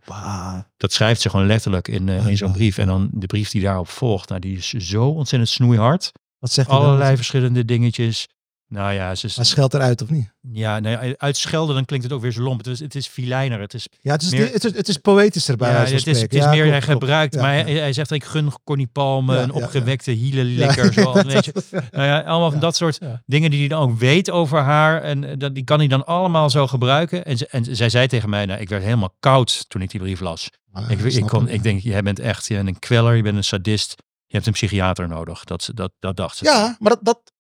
[0.77, 2.79] Dat schrijft ze gewoon letterlijk in, eh, in zo'n brief.
[2.79, 6.13] En dan de brief die daarop volgt, nou, die is zo ontzettend snoeihard.
[6.39, 6.69] Wat zegt?
[6.69, 8.29] Allerlei verschillende dingetjes.
[8.69, 10.33] Nou ja, ze, Hij scheldt eruit, of niet?
[10.53, 12.59] ja, nee, uitschelden, dan klinkt het ook weer zo lomp.
[12.59, 13.61] Het is, het is filijner.
[13.61, 16.05] Het is, Ja, het is, Meer- het is, het is poëtischer bij ja, het is,
[16.05, 17.35] het is Ja, meer klopt, hij gebruikt.
[17.37, 20.85] Maar hij, hij zegt, ik gun Connie Palme een opgewekte hielenlikker.
[21.27, 21.53] Weet je.
[21.91, 25.03] Nou ja, allemaal van dat soort dingen die hij dan ook weet over haar.
[25.03, 27.25] En eh, dat, die kan hij dan allemaal zo gebruiken.
[27.25, 30.01] En, ze, en zij zei tegen mij, nou, ik werd helemaal koud toen ik die
[30.01, 30.51] brief las.
[30.73, 33.37] Ah, ik, ik, kon, ik denk, jij bent echt je bent een kweller, je bent
[33.37, 33.95] een sadist.
[34.27, 35.45] Je hebt een psychiater nodig.
[35.45, 36.45] Dat, dat, dat dacht ze.
[36.45, 37.33] Ja, maar dat, dat,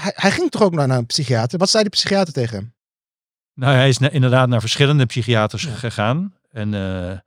[0.00, 1.58] hij, hij ging toch ook naar, een psychiater?
[1.58, 2.74] Wat zei de psychiater tegen hem?
[3.54, 5.74] Nou, hij is na- inderdaad naar verschillende psychiaters Ja.
[5.74, 6.34] gegaan.
[6.50, 7.18] En eh,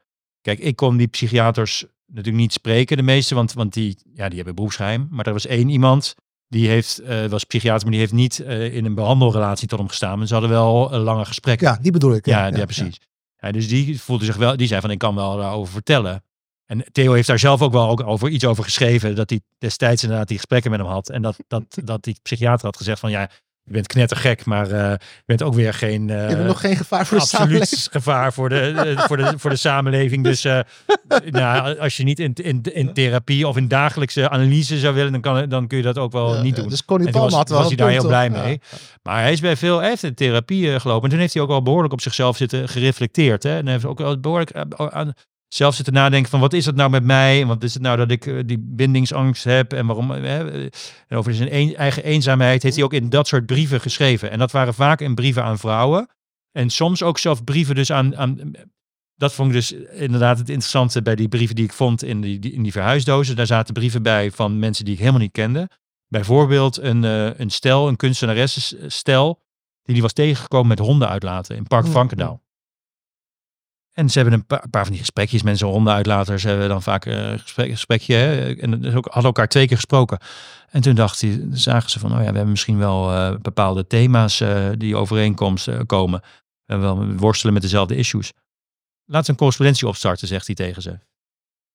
[0.41, 4.35] kijk, ik kon die psychiaters natuurlijk niet spreken, de meeste, want, want die, ja, die
[4.35, 5.07] hebben beroepsgeheim.
[5.11, 6.15] Maar er was één iemand,
[6.47, 9.87] die heeft, eh, was psychiater, maar die heeft niet eh, in een behandelrelatie tot hem
[9.87, 10.17] gestaan.
[10.17, 11.59] Maar ze hadden wel een lange gesprek.
[11.59, 12.25] Ja, die bedoel ik.
[12.25, 12.99] ja, ja, precies.
[13.37, 16.23] Ja, dus die voelde zich wel, die zei van, ik kan wel daarover vertellen.
[16.67, 20.03] En Theo heeft daar zelf ook wel ook over, iets over geschreven, dat hij destijds
[20.03, 21.09] inderdaad die gesprekken met hem had.
[21.09, 23.29] En dat, dat, dat die psychiater had gezegd van, ja,
[23.63, 26.09] je bent knettergek, maar eh, je bent ook weer geen...
[26.09, 27.61] eh, Je hebt nog geen gevaar voor de samenleving.
[27.63, 30.23] absoluut gevaar voor de, eh, voor de, voor de samenleving.
[30.23, 30.59] Dus eh,
[31.31, 35.21] nou, als je niet in, in, in therapie of in dagelijkse analyse zou willen, dan,
[35.21, 36.69] kan, dan kun je dat ook wel Ja, niet doen.
[36.69, 38.51] Dus Connie had wel was hij daar heel blij mee.
[38.51, 38.77] Ja.
[39.03, 41.03] Maar hij is bij veel, hij heeft in therapie eh, gelopen.
[41.03, 43.43] En toen heeft hij ook wel behoorlijk op zichzelf zitten gereflecteerd.
[43.43, 43.57] Hè?
[43.57, 45.13] En hij heeft ook wel behoorlijk eh, aan
[45.47, 47.41] zelf zitten nadenken van wat is het nou met mij?
[47.41, 49.73] En wat is het nou dat ik eh, die bindingsangst heb?
[49.73, 50.11] En waarom?
[50.11, 50.39] eh?
[51.07, 54.31] En over zijn een- eigen eenzaamheid heeft hij ook in dat soort brieven geschreven.
[54.31, 56.09] En dat waren vaak in brieven aan vrouwen.
[56.51, 58.51] En soms ook zelfs brieven dus aan, aan
[59.15, 62.39] dat vond ik dus inderdaad het interessante bij die brieven die ik vond in die,
[62.39, 63.35] die- in die verhuisdozen.
[63.35, 65.69] Daar zaten brieven bij van mensen die ik helemaal niet kende.
[66.07, 69.39] Bijvoorbeeld een, eh, een stel, een kunstenaressenstel,
[69.83, 72.41] die die was tegengekomen met honden uitlaten in Park Mm, Frankendaal.
[73.97, 76.81] En ze hebben een paar, een paar van die gesprekjes, mensen honden uitlaters hebben dan
[76.81, 78.15] vaak eh, een gesprek, gesprekje.
[78.15, 78.55] Hè?
[78.55, 80.19] En dus ook, hadden elkaar twee keer gesproken.
[80.69, 83.87] En toen dacht hij, zagen ze van, oh ja, we hebben misschien wel eh, bepaalde
[83.87, 86.19] thema's eh, die overeenkomst eh, komen.
[86.65, 88.31] We hebben wel worstelen met dezelfde issues.
[89.05, 90.99] Laat ze een correspondentie opstarten, zegt hij tegen ze.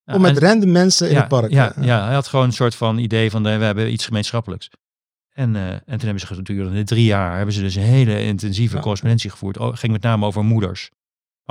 [0.05, 1.51] Ja, Om met en- random mensen in ja, het park.
[1.51, 4.71] Ja, ja, hij had gewoon een soort van idee van eh, we hebben iets gemeenschappelijks.
[5.33, 8.79] En, eh, en toen hebben ze gedurende drie jaar hebben ze dus een hele intensieve
[8.79, 9.59] correspondentie gevoerd.
[9.59, 10.91] Oh, ging met name over moeders.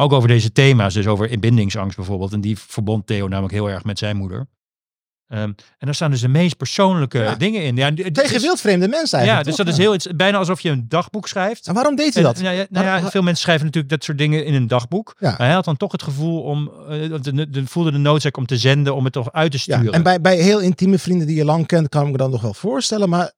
[0.01, 2.33] Ook over deze thema's, dus over bindingsangst bijvoorbeeld.
[2.33, 4.47] En die verbond Theo namelijk heel erg met zijn moeder.
[5.27, 7.35] Ehm, en daar staan dus de meest persoonlijke Ja.
[7.35, 7.75] dingen in.
[7.75, 9.45] Ja, Tegen is- wildvreemde mensen Ja, eigenlijk.
[9.47, 9.65] dus toch?
[9.65, 11.67] dat is heel, het is bijna alsof je een dagboek schrijft.
[11.67, 12.41] En waarom deed hij En, dat?
[12.41, 15.15] nou ja, nou ja, veel mensen schrijven natuurlijk dat soort dingen in een dagboek.
[15.19, 15.29] Ja.
[15.29, 18.45] Maar hij had dan toch het gevoel om, eh, de, de, voelde de noodzaak om
[18.45, 19.93] te zenden, om het toch uit te Ja, sturen.
[19.93, 22.41] en bij, bij heel intieme vrienden die je lang kent, kan ik me dan nog
[22.41, 23.09] wel voorstellen.
[23.09, 23.33] Maar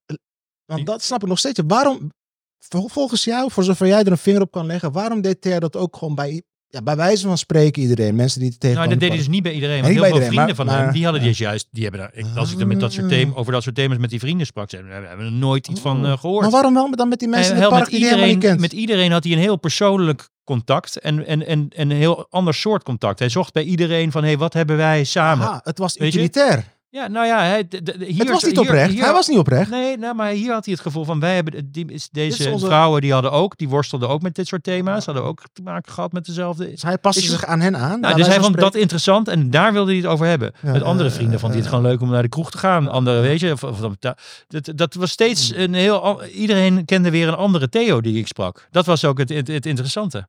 [0.66, 1.60] want dat snap ik nog steeds.
[1.68, 2.12] Waarom,
[2.60, 5.60] vol- volgens jou, voor zover jij er een vinger op kan leggen, waarom deed Ter
[5.60, 6.44] dat ook gewoon bij,
[6.74, 8.16] ja, bij wijze van spreken iedereen?
[8.16, 9.82] Mensen die het tegen Nou, dat hij dus niet bij iedereen.
[9.84, 12.12] Nee, heel veel vrienden van maar- hem, die hadden maar- die juist, die hebben daar,
[12.14, 14.46] ik, als ik dan met dat soort thema, over dat soort thema's met die vrienden
[14.46, 16.42] sprak, zeiden we, we hebben er nooit iets van eh, gehoord.
[16.42, 18.60] Maar waarom wel dan met die mensen En in het park met, die iedereen, kent?
[18.60, 22.54] met iedereen had hij een heel persoonlijk contact en, en, en, en een heel ander
[22.54, 23.20] soort contact.
[23.20, 25.60] Hij zocht bij iedereen van, hé, hey, wat hebben wij samen?
[25.64, 26.64] Het was utilitair.
[26.94, 28.92] Ja, nou ja, hij, de- de- hier, het was niet oprecht.
[28.92, 29.70] hier- Hij was niet oprecht.
[29.70, 32.52] Nee, nou, maar hier had hij het gevoel van wij hebben die, is- deze is
[32.54, 35.62] onze- vrouwen die hadden ook, die worstelden ook met dit soort thema's, hadden ook te
[35.62, 36.70] maken gehad met dezelfde.
[36.70, 38.00] Dus hij paste Is zich aan hen aan.
[38.00, 40.54] Nou, dus hij vond dat interessant en daar wilde hij het over hebben.
[40.62, 41.68] Ja, met andere ja, vrienden ja, vond hij ja.
[41.68, 42.88] het gewoon leuk om naar de kroeg te gaan.
[42.88, 45.60] Andere, weet je, of, of, dat, dat, was steeds Hmm.
[45.62, 46.24] een heel.
[46.24, 48.68] Iedereen kende weer een andere Theo die ik sprak.
[48.72, 50.28] Dat was ook het, het, het interessante.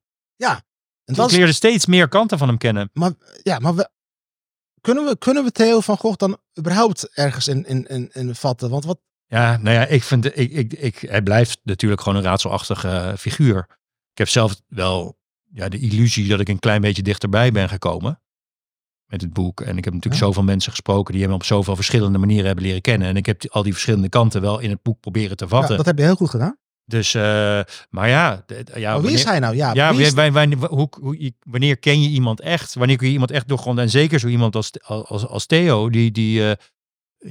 [1.05, 2.91] En Ik dat leerde steeds meer kanten van hem kennen.
[2.93, 3.13] maar,
[3.43, 3.89] ja, maar we-
[4.85, 8.71] kunnen we, kunnen we Theo van Gogh dan überhaupt ergens in, in, in, in vatten?
[8.71, 12.25] Want wat, Ja, nou ja, ik vind, ik, ik, ik, hij blijft natuurlijk gewoon een
[12.25, 13.59] raadselachtige eh, figuur.
[14.13, 15.19] Ik heb zelf wel
[15.53, 18.21] ja, de illusie dat ik een klein beetje dichterbij ben gekomen
[19.05, 19.61] met het boek.
[19.61, 20.27] En ik heb natuurlijk Ja.
[20.29, 23.09] zoveel mensen gesproken die hem op zoveel verschillende manieren hebben leren kennen.
[23.09, 25.51] En ik heb die- al die verschillende kanten wel in het boek proberen te ja,
[25.51, 25.77] vatten.
[25.77, 26.57] dat heb je heel goed gedaan.
[26.87, 27.61] Dus, eh,
[27.91, 29.57] maar ja, de- ja maar wie is hij nou?
[29.57, 32.75] Ja, Ja, wij- wij- hoe, hoe, wanneer ken je iemand echt?
[32.75, 33.85] Wanneer kun je iemand echt doorgronden?
[33.85, 36.53] En zeker zo iemand als, als, als Theo, die, die, eh,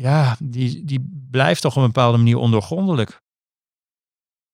[0.01, 3.22] ja, die, die blijft toch op een bepaalde manier ondoorgrondelijk.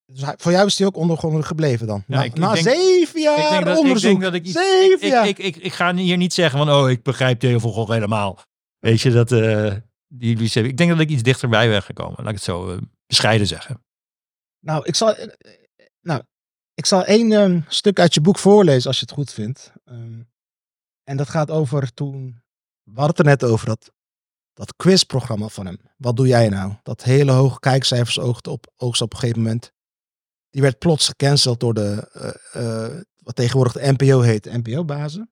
[0.06, 2.04] dus hij- voor jou is hij ook ondergrondelijk gebleven dan?
[2.08, 4.02] Ja, na ik- ik na denk- zeven jaar ik denk dat- ik onderzoek.
[4.10, 5.28] denk dat ik iets- zeven Ik, jaar.
[5.28, 8.40] ik, ik, ik ga hier niet zeggen van, oh, ik begrijp Theo van Gogh helemaal.
[8.80, 9.74] Weet je, dat, eh
[10.08, 10.78] die ik.
[10.78, 12.16] Denk dat ik iets dichterbij ben gekomen.
[12.18, 12.78] Laat ik het zo
[13.08, 13.84] bescheiden zeggen.
[14.60, 15.28] Nou, ik zal, eh,
[16.02, 16.24] nou,
[16.74, 19.74] ik zal één ehm, stuk uit je boek voorlezen als je het goed vindt.
[19.86, 20.22] Ehm,
[21.04, 22.42] en dat gaat over toen.
[22.84, 23.92] We hadden het er net over dat,
[24.54, 25.80] dat quizprogramma van hem.
[25.98, 26.74] Wat doe jij nou?
[26.84, 29.72] Dat hele hoge kijkcijfers oogst op, oogst op een gegeven moment.
[30.50, 35.32] Die werd plots gecanceld door de, eh, eh, wat tegenwoordig de NPO heet, NPO-bazen.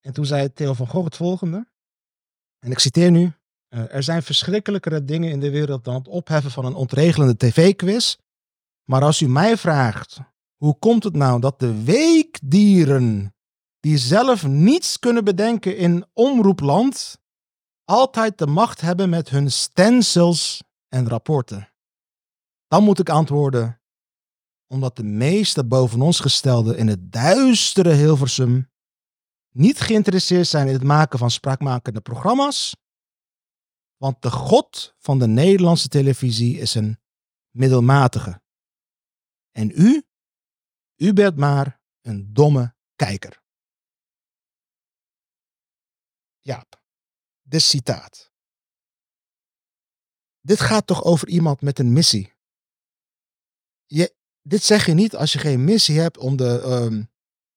[0.00, 1.70] En toen zei Theo van Gogh het volgende.
[2.58, 3.32] En ik citeer nu.
[3.72, 8.16] Eh, er zijn verschrikkelijkere dingen in de wereld dan het opheffen van een ontregelende tv-quiz.
[8.84, 10.20] Maar als u mij vraagt,
[10.56, 13.34] hoe komt het nou dat de weekdieren,
[13.80, 17.18] die zelf niets kunnen bedenken in omroepland,
[17.84, 21.68] altijd de macht hebben met hun stencils en rapporten?
[22.68, 23.80] Dan moet ik antwoorden,
[24.66, 28.70] omdat de meeste boven ons gestelden in het duistere Hilversum
[29.52, 32.74] niet geïnteresseerd zijn in het maken van spraakmakende programma's,
[34.02, 37.00] want de god van de Nederlandse televisie is een
[37.50, 38.42] middelmatige.
[39.50, 40.06] En u?
[40.96, 43.42] U bent maar een domme kijker.
[46.40, 46.82] Jaap,
[47.42, 48.32] dit citaat.
[50.40, 52.32] Dit gaat toch over iemand met een missie?
[53.86, 57.04] Je, dit zeg je niet als je geen missie hebt om de, ehm,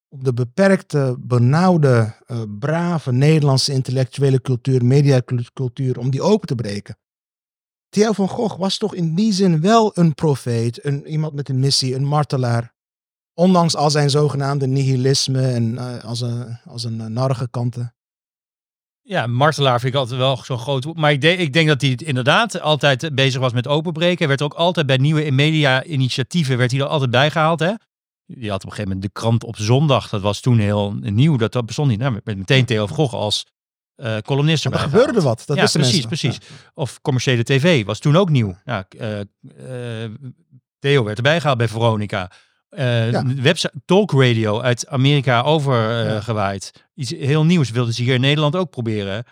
[0.09, 6.97] om de beperkte, benauwde, eh, brave Nederlandse intellectuele cultuur, mediacultuur, om die open te breken.
[7.89, 11.59] Theo van Gogh was toch in die zin wel een profeet, een, iemand met een
[11.59, 12.73] missie, een martelaar.
[13.33, 17.95] Ondanks al zijn zogenaamde nihilisme en eh, als een, als een uh, narige kanten.
[19.01, 20.95] Ja, martelaar vind ik altijd wel zo'n groot.
[20.95, 24.17] Maar ik, ik denk dat hij inderdaad altijd bezig was met openbreken.
[24.17, 27.59] Hij werd ook altijd bij nieuwe media-initiatieven werd hij er altijd bijgehaald.
[27.59, 27.73] Hè?
[28.27, 30.09] Die had op een gegeven moment de krant op zondag.
[30.09, 31.37] Dat was toen heel nieuw.
[31.37, 31.99] Dat, dat bestond niet.
[31.99, 33.45] Nou, met meteen Theo van Gogh als
[33.95, 36.29] eh columnist Maar er gebeurde wat, dat ja, wisten precies, mensen.
[36.29, 36.49] precies.
[36.73, 38.57] Of commerciële tv was toen ook nieuw.
[38.65, 40.11] Ja, eh, eh,
[40.79, 42.31] Theo werd erbij gehaald bij Veronica.
[42.69, 43.23] Ja.
[43.25, 46.71] website, talk radio uit Amerika overgewaaid.
[46.95, 49.23] Iets heel nieuws wilden ze hier in Nederland ook proberen.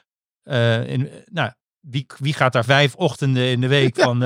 [0.88, 1.52] In, nou,
[1.90, 4.24] wie, wie gaat daar vijf ochtenden in de week Ja, van,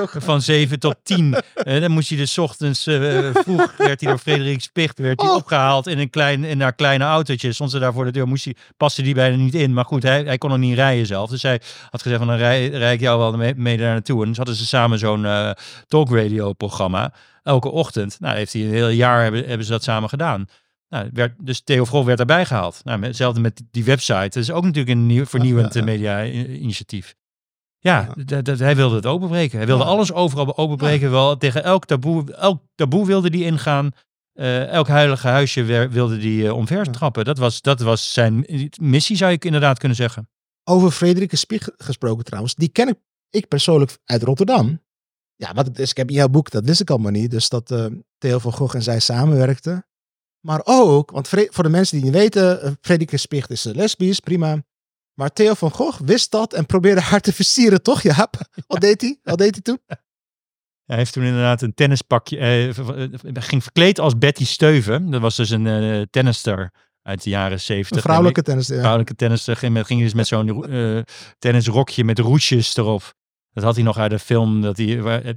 [0.00, 0.10] ook.
[0.18, 1.34] van zeven tot tien.
[1.54, 5.30] Eh, dan moest hij dus ochtends eh, vroeg, werd hij door Frederik Spicht werd hij
[5.30, 5.36] Oh.
[5.36, 7.52] opgehaald in een klein, in haar kleine autootje.
[7.52, 9.72] Stond ze daar voor de deur, moest hij, paste die bijna niet in.
[9.72, 11.30] Maar goed, hij, hij kon nog niet rijden zelf.
[11.30, 14.22] Dus hij had gezegd van dan rij, rij ik jou wel mee, mee daar naartoe.
[14.22, 15.54] En dus hadden ze samen zo'n
[15.88, 17.12] talkradio programma.
[17.42, 18.16] Elke ochtend.
[18.20, 20.46] Nou, heeft hij een heel jaar hebben, hebben ze dat samen gedaan.
[20.88, 22.80] Nou, werd, dus Theo Vrol werd daarbij gehaald.
[22.84, 24.28] Nou, met- hetzelfde met die website.
[24.28, 25.86] Dat is ook natuurlijk een nieuw, vernieuwend ja, ja.
[25.86, 27.14] media-initiatief.
[27.78, 29.58] Ja, hij wilde het openbreken.
[29.58, 31.10] Hij wilde alles overal openbreken.
[31.10, 33.90] Wel, tegen elk taboe, elk taboe wilde hij ingaan.
[34.32, 36.90] Eh, elk heilige huisje wilde hij eh, omver Ja.
[36.90, 37.24] trappen.
[37.24, 38.46] Dat was, dat was zijn
[38.80, 40.28] missie, zou ik inderdaad kunnen zeggen.
[40.64, 42.54] Over Frederike Spieg gesproken trouwens.
[42.54, 42.98] Die ken ik,
[43.30, 44.84] ik persoonlijk uit Rotterdam.
[45.34, 47.30] Ja, wat het is, ik heb in jouw boek, dat wist ik allemaal niet.
[47.30, 47.86] Dus dat eh,
[48.18, 49.85] Theo van Gogh en zij samenwerkten.
[50.46, 54.62] Maar ook, want voor de mensen die niet weten, eh, Frederike Spicht is lesbisch, prima.
[55.14, 58.40] Maar Theo van Gogh wist dat en probeerde haar te versieren, toch Jaap?
[58.66, 59.18] Wat deed hij?
[59.22, 59.78] Wat deed hij toen?
[60.84, 65.10] Hij heeft toen inderdaad een tennispakje, eh, ging verkleed als Betty Steuven.
[65.10, 66.72] Dat was dus een eh tennister
[67.02, 67.96] uit de jaren zeventig.
[67.96, 68.66] Een vrouwelijke tennis.
[68.66, 68.76] Ja.
[68.76, 69.56] vrouwelijke tennister.
[69.56, 71.02] Ging, ging dus met zo'n eh,
[71.38, 73.14] tennisrokje met roesjes erop.
[73.52, 74.60] Dat had hij nog uit de film.
[74.60, 75.36] Dat hij,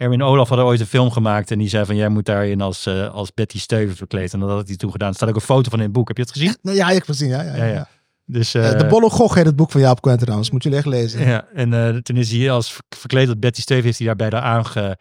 [0.00, 1.50] Erwin Olaf had ooit een film gemaakt.
[1.50, 4.32] En die zei van, jij moet daarin als, eh, als Betty Steuven verkleed.
[4.32, 5.08] En dat had hij toen gedaan.
[5.08, 6.08] Er staat ook een foto van in het boek.
[6.08, 6.56] Heb je het gezien?
[6.62, 7.28] Nou, ja, ik heb gezien.
[7.28, 7.88] Ja, ja, ja.
[8.24, 10.50] Dus, Eh, eh, de Bolle Gogh heet het boek van Jaap Quent trouwens.
[10.50, 11.26] Moet jullie echt lezen.
[11.28, 14.30] Ja, en eh, toen is hij als ver- verkleed als Betty Steuven heeft hij daarbij
[14.30, 14.96] daar aangebeld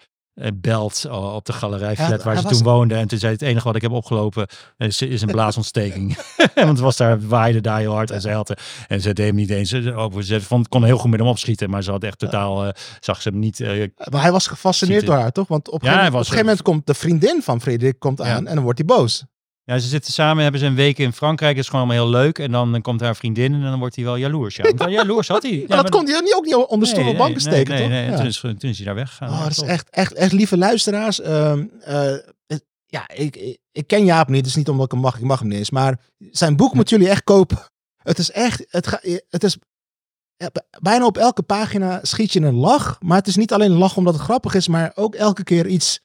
[1.05, 2.95] eh, op de galerij Ja, flat waar ze was- toen woonde.
[2.95, 6.17] En toen zei het enige wat ik heb opgelopen is, is een blaasontsteking.
[6.55, 8.53] Want het was daar, waaide daar heel hard en ze had
[8.87, 11.69] En ze deed hem niet eens, eh, ze vond, kon heel goed met hem opschieten,
[11.69, 13.59] maar ze had echt totaal, eh, zag ze hem niet.
[13.59, 15.47] eh, Maar hij was gefascineerd door haar, toch?
[15.47, 17.61] Want op een Ja, gegeven, hij moment- op een gegeven moment komt de vriendin van
[17.61, 18.49] Frederik komt aan Ja.
[18.49, 19.23] en dan wordt hij boos.
[19.69, 21.57] Ja, ze zitten samen, hebben ze een week in Frankrijk.
[21.57, 22.39] is gewoon allemaal heel leuk.
[22.39, 24.55] En dan, dan komt haar vriendin en dan wordt hij wel jaloers.
[24.55, 25.51] Ja, Want, jaloers had hij.
[25.59, 27.73] Ja, maar dat kon hij niet ook niet onder stoel nee, op banken nee, steken,
[27.73, 27.89] nee, toch?
[27.89, 28.11] Nee, nee.
[28.11, 28.17] Ja.
[28.17, 29.29] Toen, is, toen is hij daar weggegaan.
[29.29, 31.21] Oh, Ja, dat is echt, echt, echt lieve luisteraars.
[31.21, 32.15] Ehm, eh,
[32.47, 35.39] het- ja, ik, ik, ken Jaap niet, dus niet omdat ik hem mag, ik mag
[35.39, 35.69] hem niet eens.
[35.69, 35.99] Maar
[36.31, 37.57] zijn boek moeten jullie echt kopen.
[38.03, 38.99] Het is echt, het, ga,
[39.29, 39.57] het is
[40.35, 40.49] ja,
[40.81, 42.97] bijna op elke pagina schiet je een lach.
[43.01, 45.67] Maar het is niet alleen een lach omdat het grappig is, maar ook elke keer
[45.67, 45.99] iets.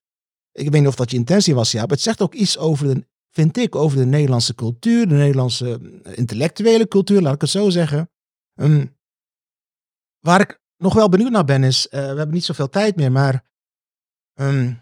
[0.53, 1.91] Ik weet niet of dat je intentie was, Jaap.
[1.91, 6.19] Het zegt ook iets over de, vind ik, over de Nederlandse cultuur, de Nederlandse eh,
[6.19, 8.11] intellectuele cultuur, laat ik het zo zeggen.
[8.55, 8.87] Ehm,
[10.19, 13.13] waar ik nog wel benieuwd naar ben is, eh, we hebben niet zoveel tijd meer,
[13.13, 13.45] maar
[14.35, 14.75] ehm,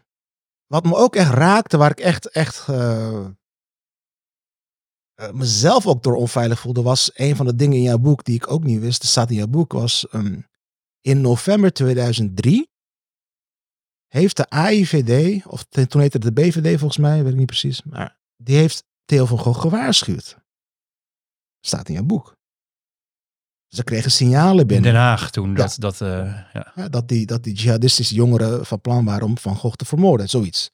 [0.67, 3.27] wat me ook echt raakte, waar ik echt, echt eh,
[5.33, 8.51] mezelf ook door onveilig voelde, was een van de dingen in jouw boek die ik
[8.51, 10.41] ook niet wist, er staat in jouw boek, was ehm,
[11.01, 12.71] in november 2003
[14.09, 17.83] heeft de AIVD, of toen heette het de BVD volgens mij, weet ik niet precies,
[17.83, 20.39] maar die heeft Theo van Gogh gewaarschuwd.
[21.61, 22.37] Staat in jouw boek.
[23.69, 24.93] Ze kregen signalen In binnen.
[24.93, 25.49] Den Haag toen.
[25.51, 25.55] Ja.
[25.57, 26.09] Dat, dat, eh,
[26.53, 26.73] ja.
[26.75, 30.29] Ja, dat, die, dat die jihadistische jongeren van plan waren om Van Gogh te vermoorden,
[30.29, 30.71] zoiets.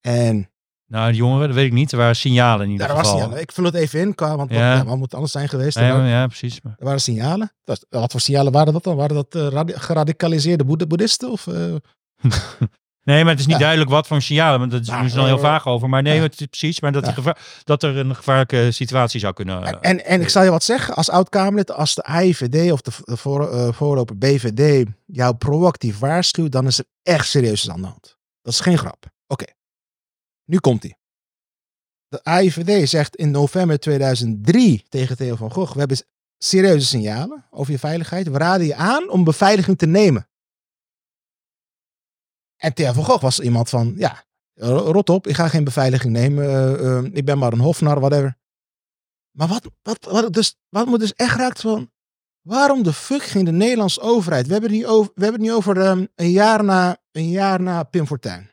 [0.00, 0.50] En
[0.86, 1.92] Nou, jongeren, dat weet ik niet.
[1.92, 3.18] Er waren signalen in ieder daar was geval.
[3.20, 3.42] signalen.
[3.42, 4.84] Ik vul het even in, qua, want Ja.
[4.84, 5.78] wat moet anders zijn geweest?
[5.78, 6.60] Ja, ja, precies.
[6.60, 7.52] Maar- er waren signalen.
[7.64, 8.96] Dat Wat voor signalen waren dat dan?
[8.96, 11.30] Waren dat radi- geradicaliseerde boeddhisten?
[11.30, 11.74] Of, eh,
[13.02, 13.60] Nee, maar het is niet Ja.
[13.60, 14.58] duidelijk wat voor signalen.
[14.58, 15.88] Want dat is Maar, nu dan heel eh, vaag over.
[15.88, 16.22] Maar nee, ja.
[16.22, 16.80] het is precies.
[16.80, 17.12] Maar dat, Ja.
[17.12, 19.62] gevaar, dat er een gevaarlijke situatie zou kunnen...
[19.62, 22.90] en, en, en ik zal je wat zeggen, als oud-Kamerlid, als de AIVD of de,
[23.16, 28.16] voor, eh, voorloper BVD jou proactief waarschuwt, dan is er echt serieus aan de hand.
[28.42, 29.04] Dat is geen grap.
[29.26, 29.44] Oké,
[30.44, 30.94] nu komt hij.
[32.08, 36.02] De AIVD zegt in november 2003 tegen Theo van Gogh, we hebben
[36.38, 38.28] serieuze signalen over je veiligheid.
[38.30, 40.28] We raden je aan om beveiliging te nemen.
[42.60, 44.24] En Theo van was iemand van, ja,
[44.64, 46.44] rot op, ik ga geen beveiliging nemen.
[46.44, 48.38] eh, eh, ik ben maar een hofnar, whatever.
[49.30, 51.90] Maar wat, wat, wat, dus, wat me dus echt raakt van,
[52.40, 55.50] waarom de fuck ging de Nederlandse overheid, we hebben het nu over, we hebben het
[55.50, 58.50] nu over ehm, een, jaar na, een jaar na Pim Fortuyn.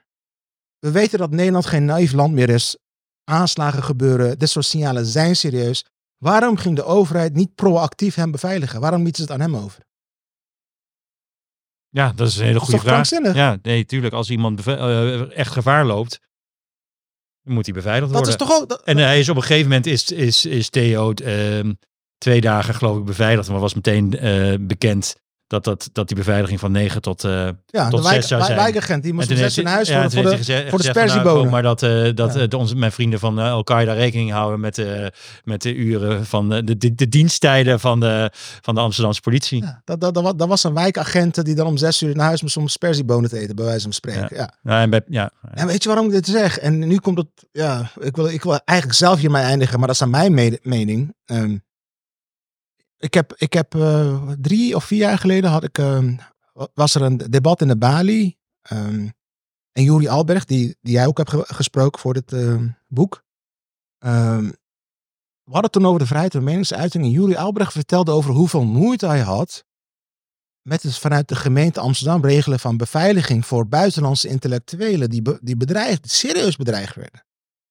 [0.79, 2.77] We weten dat Nederland geen naïef land meer is.
[3.23, 5.85] Aanslagen gebeuren, dit soort signalen zijn serieus.
[6.17, 8.79] Waarom ging de overheid niet proactief hem beveiligen?
[8.79, 9.86] Waarom lieten ze het aan hem over?
[11.97, 12.97] Ja, dat is een hele goede vraag.
[13.35, 14.13] Ja, nee, tuurlijk.
[14.13, 16.19] Als iemand eh, echt gevaar loopt,
[17.43, 18.39] moet hij beveiligd Dat worden.
[18.41, 18.69] is toch ook...
[18.69, 21.73] dat- En eh, hij is op een gegeven moment is, is, is Theo ehm,
[22.17, 23.49] twee dagen geloof ik beveiligd.
[23.49, 25.15] Maar was meteen eh, bekend
[25.47, 27.51] dat, dat, dat die beveiliging van 9 tot, ja,
[27.89, 28.59] tot de wijk, zes zou wij- zijn.
[28.61, 31.51] wijkagent, die moest om zes in huis ja, voor de, gezegd- voor de nou, sperziebonen.
[31.51, 32.39] Maar dat, eh, dat Ja.
[32.41, 35.11] eh, de onze, mijn vrienden van Al-Qaeda rekening houden met, de
[35.43, 38.31] met de uren van de, de, de diensttijden van de,
[38.61, 39.61] van de Amsterdamse politie.
[39.61, 42.25] Ja, dat, dat, dat, wa- dat was een wijkagent die dan om zes uur naar
[42.27, 44.35] huis moest om sperziebonen te eten, bij wijze van spreken.
[44.35, 44.53] Ja.
[44.63, 46.57] Ja, en bij, ja, En weet je waarom ik dit zeg?
[46.59, 49.95] En nu komt het, ja, ik wil, ik wil eigenlijk zelf hiermee eindigen, maar dat
[49.95, 51.13] is aan mijn mening.
[51.25, 51.57] Ehm,
[52.97, 56.15] ik heb, ik heb eh, drie of vier jaar geleden had ik, ehm,
[56.53, 58.35] wa- was er een debat in de Bali.
[58.61, 59.07] ehm,
[59.71, 63.23] en Juri Albrecht, die, die jij ook hebt ge- gesproken voor dit ehm, boek.
[63.97, 64.43] Ehm,
[65.43, 67.03] we hadden het toen over de vrijheid van meningsuiting.
[67.03, 69.65] En Juri Albrecht vertelde over hoeveel moeite hij had
[70.61, 76.11] met het vanuit de gemeente Amsterdam regelen van beveiliging voor buitenlandse intellectuelen die, die bedreigd,
[76.11, 77.25] serieus bedreigd werden.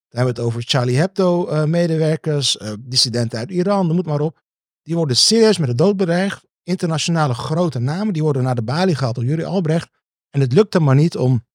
[0.09, 4.45] Dan hebben we het over Charlie Hebdo-medewerkers, dissidenten uit Iran, noem het maar op.
[4.87, 6.45] Die worden serieus met de dood bedreigd.
[6.63, 9.89] Internationale grote namen, die worden naar de balie gehaald door Juri Albrecht.
[10.31, 11.47] En het lukt hem maar niet om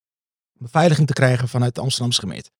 [0.53, 2.51] beveiliging te krijgen vanuit de Amsterdamse gemeente.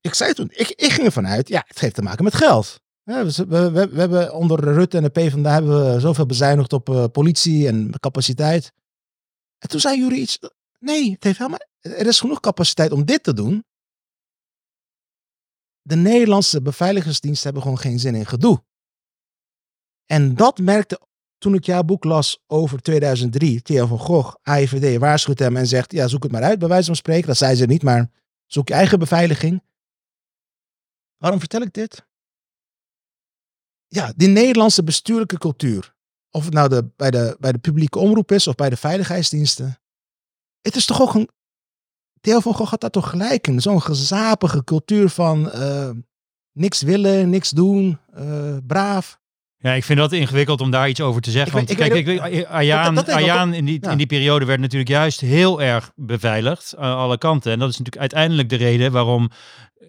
[0.00, 2.80] Ik zei toen, ik, ik ging ervan uit, ja, het heeft te maken met geld.
[3.02, 7.04] We, we, we, hebben onder Rutte en de PvdA hebben we zoveel bezuinigd op eh,
[7.12, 8.72] politie en capaciteit.
[9.58, 10.38] En toen zei Jury iets.
[10.78, 13.64] Nee, het heeft helemaal, er is genoeg capaciteit om dit te doen.
[15.82, 18.62] De Nederlandse beveiligingsdiensten hebben gewoon geen zin in gedoe.
[20.06, 21.00] En dat merkte
[21.38, 23.62] toen ik jouw boek las over 2003.
[23.62, 26.86] Theo van Gogh, AIVD, waarschuwt hem en zegt: Ja, zoek het maar uit, bij wijze
[26.86, 27.26] van spreken.
[27.26, 28.10] Dat zei ze niet, maar
[28.46, 29.62] zoek je eigen beveiliging.
[31.16, 32.06] Waarom vertel ik dit?
[33.86, 35.94] Ja, die Nederlandse bestuurlijke cultuur.
[36.30, 39.78] Of het nou de, bij, de, bij de publieke omroep is of bij de veiligheidsdiensten.
[40.60, 41.28] Het is toch ook een.
[42.20, 43.60] Theo van Gogh had daar toch gelijk in.
[43.60, 45.90] Zo'n gezapige cultuur van eh,
[46.52, 49.20] niks willen, niks doen, eh, braaf.
[49.64, 51.48] Ja, ik vind dat ingewikkeld om daar iets over te zeggen.
[51.50, 53.90] Ik want weet- ik kijk, weet ik, Ayaan, dat- Ayaan in, die, ja.
[53.90, 57.52] in die periode werd natuurlijk juist heel erg beveiligd aan alle kanten.
[57.52, 59.30] En dat is natuurlijk uiteindelijk de reden waarom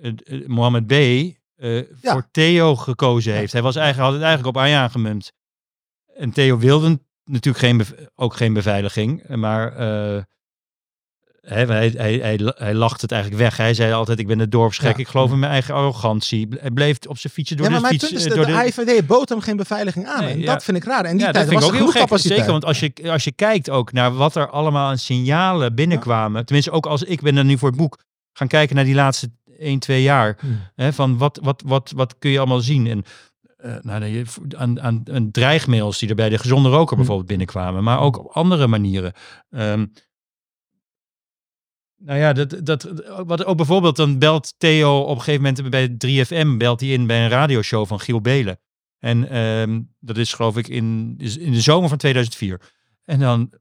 [0.02, 0.92] eh, eh, Mohammed B.
[0.92, 1.34] eh,
[1.76, 1.86] Ja.
[2.02, 3.54] voor Theo gekozen heeft.
[3.54, 5.32] Hij was eigenlijk, had het eigenlijk op Ayaan gemunt.
[6.16, 7.82] En Theo wilde natuurlijk geen
[8.16, 9.28] ook geen beveiliging.
[9.36, 9.76] Maar
[11.46, 13.58] hij, hij, hij, hij lacht het eigenlijk weg.
[13.58, 14.92] Hij zei altijd, ik ben de dorpsgek.
[14.92, 14.98] Ja.
[14.98, 16.48] Ik geloof in mijn eigen arrogantie.
[16.60, 18.12] Hij bleef op zijn fietsje door ja, maar de fiets.
[18.12, 20.24] is, eh, de, door de IVD bood hem geen beveiliging aan.
[20.24, 20.54] Nee, en ja.
[20.54, 21.06] dat vind ik raar.
[21.06, 22.02] En die ja, dat tijd was ook heel gek.
[22.02, 22.38] capaciteit.
[22.38, 26.46] Zeker, want als je, als je kijkt ook naar wat er allemaal aan signalen binnenkwamen.
[26.46, 29.30] Tenminste, ook als ik ben er nu voor het boek gaan kijken naar die laatste
[29.60, 30.38] 1, 2 jaar.
[30.40, 30.60] Hmm.
[30.76, 32.88] Hè, van wat, wat, wat, wat kun je allemaal zien?
[32.88, 33.04] En
[33.58, 34.24] eh, nou, je-
[34.58, 36.98] aan, aan, aan dreigmails die er bij de gezonde roker Hmm.
[36.98, 37.84] bijvoorbeeld binnenkwamen.
[37.84, 39.14] Maar ook op andere manieren.
[39.50, 39.86] Ehm,
[41.98, 42.84] nou ja, dat, dat,
[43.26, 47.08] wat ook bijvoorbeeld, dan belt Theo op een gegeven moment bij 3FM, belt hij in
[47.08, 48.60] bij een radioshow van Giel Belen.
[49.00, 52.62] En ehm, dat is geloof ik in, in de zomer van 2004.
[53.04, 53.52] En dan,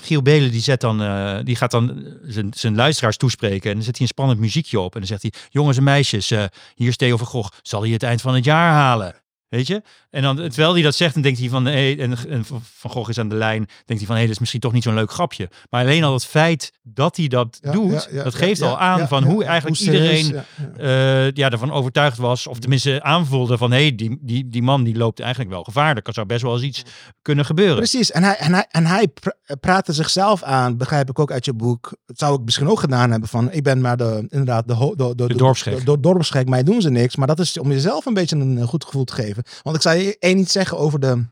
[0.00, 3.70] Giel Belen die, zet dan, eh, die gaat dan zijn, zijn luisteraars toespreken.
[3.70, 4.92] En dan zet hij een spannend muziekje op.
[4.94, 6.44] En dan zegt hij, jongens en meisjes, eh,
[6.74, 7.58] hier is Theo van Gogh.
[7.62, 9.23] Zal hij het eind van het jaar halen?
[9.54, 9.82] Weet je?
[10.10, 13.08] En dan, terwijl hij dat zegt, dan denkt hij van, hey, en, en Van Gogh
[13.08, 14.94] is aan de lijn, denkt hij van, hé, hey, dat is misschien toch niet zo'n
[14.94, 15.48] leuk grapje.
[15.70, 18.78] Maar alleen al het feit dat hij dat Ja, doet, ja, ja, dat geeft al
[18.78, 20.34] aan van hoe eigenlijk Hoe iedereen
[20.76, 24.84] eh, ja, ervan overtuigd was, of tenminste aanvoelde van, hé, hey, die, die, die man
[24.84, 25.96] die loopt eigenlijk wel gevaar.
[25.96, 26.82] Er zou best wel eens iets
[27.22, 27.76] kunnen gebeuren.
[27.76, 31.44] Precies, en hij, en hij, en hij pra- praatte zichzelf aan, begrijp ik ook uit
[31.44, 31.92] je boek.
[32.06, 34.94] Dat zou ik misschien ook gedaan hebben van, ik ben maar de, inderdaad de, ho-
[34.94, 35.78] de, de, De dorpsgek.
[35.78, 37.16] De, de dorpsgek, mij doen ze niks.
[37.16, 39.43] Maar dat is om jezelf een beetje een goed gevoel te geven.
[39.62, 41.24] Want ik zou je één iets zeggen over de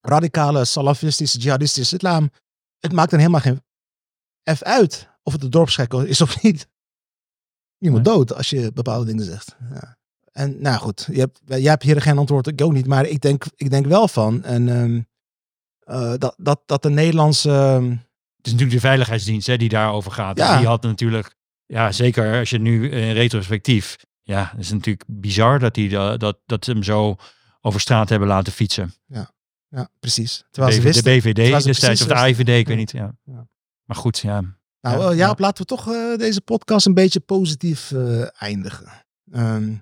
[0.00, 2.30] radicale, salafistische, jihadistische islam.
[2.78, 3.62] Het maakt dan helemaal geen
[4.56, 6.68] F uit of het de dorpsgek is of niet.
[7.78, 9.56] Je moet dood als je bepaalde dingen zegt.
[9.72, 9.96] Ja.
[10.32, 12.86] En nou goed, je hebt, jij hebt hier geen antwoord, ik ook niet.
[12.86, 14.44] Maar ik denk, ik denk wel van.
[14.44, 15.00] En, ehm,
[15.78, 17.50] eh, dat, dat, dat de Nederlandse.
[17.50, 17.90] ehm,
[18.36, 20.36] Het is natuurlijk de veiligheidsdienst hè, die daarover gaat.
[20.38, 20.56] Ja.
[20.58, 21.34] Die had natuurlijk,
[21.66, 26.16] ja, zeker als je nu in retrospectief, ja, het is natuurlijk bizar dat, die, da-
[26.16, 27.16] dat, dat ze hem zo
[27.62, 28.94] over straat hebben laten fietsen.
[29.68, 30.44] ja, precies.
[30.50, 31.04] Terwijl ze BV wisten.
[31.04, 32.74] de BVD destijds, of de AIVD, ik weet Ja.
[32.74, 32.90] niet.
[32.90, 33.14] Ja.
[33.24, 33.46] Ja.
[33.84, 34.40] Maar goed, ja.
[34.80, 35.14] Nou, Ja, ja.
[35.16, 38.86] Jaap, laten we toch eh, deze podcast een beetje positief eh, eindigen.
[39.32, 39.74] Ehm,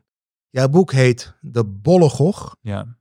[0.50, 2.56] jouw boek heet De Bolle Gog.
[2.60, 2.98] ja.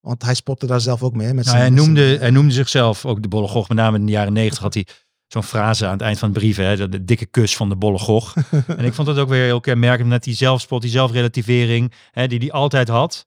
[0.00, 1.34] Want hij spotte daar zelf ook mee.
[1.34, 3.68] Met Nou, zijn, hij, zijn, noemde, hij noemde zichzelf ook de Bolle Gog.
[3.68, 4.86] Met name in de jaren negentig had hij
[5.26, 6.64] zo'n frase aan het eind van de brieven.
[6.64, 8.34] Hè, de, de dikke kus van de Bolle Gog.
[8.66, 10.08] en ik vond dat ook weer heel kenmerkend.
[10.08, 11.92] Net die zelfspot, die zelfrelativering.
[12.10, 13.26] Hè, die hij altijd had.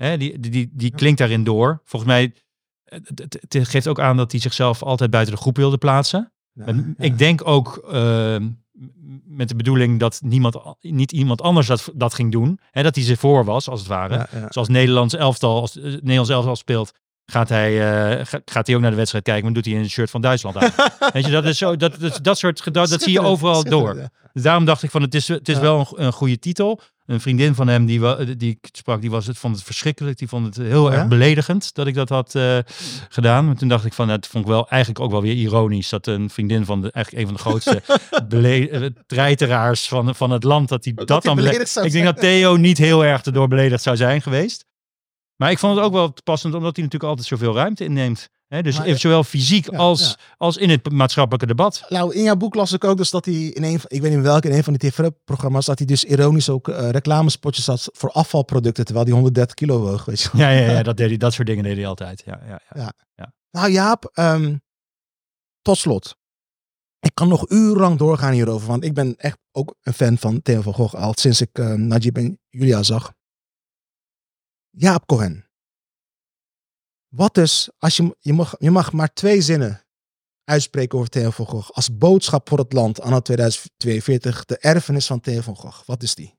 [0.00, 1.80] Hè, die, die, die, die klinkt daarin door.
[1.84, 2.34] Volgens mij,
[2.84, 6.32] het, het, het geeft ook aan dat hij zichzelf altijd buiten de groep wilde plaatsen.
[6.52, 7.04] ja, Met- ja.
[7.04, 8.36] Ik denk ook eh,
[9.24, 12.60] met de bedoeling dat niemand, niet iemand anders dat, dat ging doen.
[12.70, 14.26] Hè, dat hij ze voor was, als het ware.
[14.32, 14.46] Ja.
[14.48, 16.92] Zoals Nederlands elftal, als het Nederlands elftal speelt,
[17.26, 17.70] gaat hij,
[18.18, 20.20] eh, ga- gaat hij ook naar de wedstrijd kijken, maar doet hij een shirt van
[20.20, 20.70] Duitsland aan.
[21.12, 23.94] Weet je, dat is zo, dat, dat, dat soort gedachten, dat zie je overal door.
[24.32, 26.80] Dus daarom dacht ik van, het is, het is wel een, een goede titel.
[27.10, 30.18] Een vriendin van hem die, die ik sprak, die was het, vond het verschrikkelijk.
[30.18, 30.98] Die vond het heel Oh ja?
[30.98, 32.58] erg beledigend dat ik dat had eh,
[33.08, 33.46] gedaan.
[33.46, 35.88] Maar toen dacht ik van, nou, het vond ik wel eigenlijk ook wel weer ironisch.
[35.88, 37.82] Dat een vriendin van de, eigenlijk een van de grootste
[38.70, 42.04] eh, treiteraars van, van het land, dat hij dat, hij dan bele- beledigd Ik denk
[42.04, 44.64] dat Theo niet heel erg erdoor beledigd zou zijn geweest.
[45.36, 48.28] Maar ik vond het ook wel passend, omdat hij natuurlijk altijd zoveel ruimte inneemt.
[48.50, 50.16] Dus Maar, zowel fysiek ja, als, ja.
[50.36, 51.84] als in het maatschappelijke debat.
[51.88, 54.12] Nou, in jouw boek las ik ook dus dat hij in een van, ik weet
[54.12, 57.88] niet welke, in een van die tv-programma's, dat hij dus ironisch ook eh, reclamespotjes had
[57.92, 60.40] voor afvalproducten, terwijl hij 130 kilo woog, weet je wel.
[60.40, 62.22] Ja, ja, ja dat, deed hij, dat soort dingen deed hij altijd.
[62.26, 62.92] Ja, ja, ja.
[63.50, 64.56] Nou Jaap, ehm,
[65.62, 66.16] tot slot.
[67.00, 70.60] Ik kan nog urenlang doorgaan hierover, want ik ben echt ook een fan van Theo
[70.60, 73.12] van Gogh al sinds ik ehm, Najib en Julia zag.
[74.70, 75.49] Jaap Cohen.
[77.10, 79.84] Wat is, als je, je, mag, je mag maar twee zinnen
[80.44, 85.20] uitspreken over Theo van Gogh als boodschap voor het land anno 2042, de erfenis van
[85.20, 85.86] Theo van Gogh.
[85.86, 86.38] Wat is die?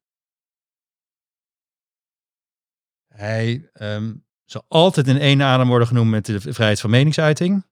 [3.08, 4.16] Hij ehm,
[4.46, 7.66] zal altijd in één adem worden genoemd met de vrijheid van meningsuiting.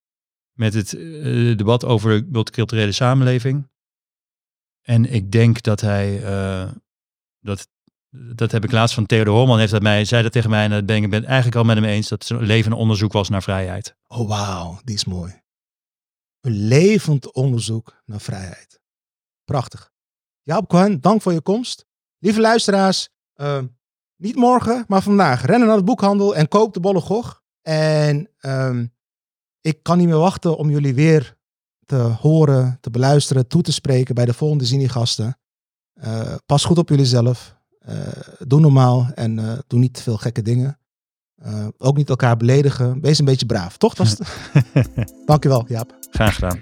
[0.52, 3.70] Met het eh, debat over de multiculturele samenleving.
[4.82, 6.72] En ik denk dat hij, eh,
[7.40, 7.68] dat,
[8.10, 10.70] dat heb ik laatst van Theodor Holman, heeft dat mij, zei dat tegen mij en
[10.70, 13.30] dat ben ik ben het eigenlijk al met hem eens, dat leven een onderzoek was
[13.30, 13.96] naar vrijheid.
[14.08, 15.42] Oh wauw, die is mooi.
[16.40, 18.82] Een levend onderzoek naar vrijheid.
[19.46, 19.92] Prachtig.
[20.44, 21.86] Jaap Cohen, dank voor je komst.
[22.18, 23.64] Lieve luisteraars, eh,
[24.16, 25.46] niet morgen, maar vandaag.
[25.46, 27.38] Rennen naar de boekhandel en koop de Bolle Gogh.
[27.62, 28.86] En ehm,
[29.62, 31.38] ik kan niet meer wachten om jullie weer
[31.86, 35.40] te horen, te beluisteren, toe te spreken bij de volgende Zini-gasten.
[35.94, 37.59] Eh, pas goed op jullie zelf.
[37.80, 37.98] Eh,
[38.48, 40.80] doe normaal en eh, doe niet veel gekke dingen.
[41.36, 43.02] Eh, ook niet elkaar beledigen.
[43.02, 43.94] Wees een beetje braaf, toch?
[43.94, 44.18] Dat is-
[45.26, 45.98] Dankjewel, Jaap.
[46.10, 46.60] Graag gedaan.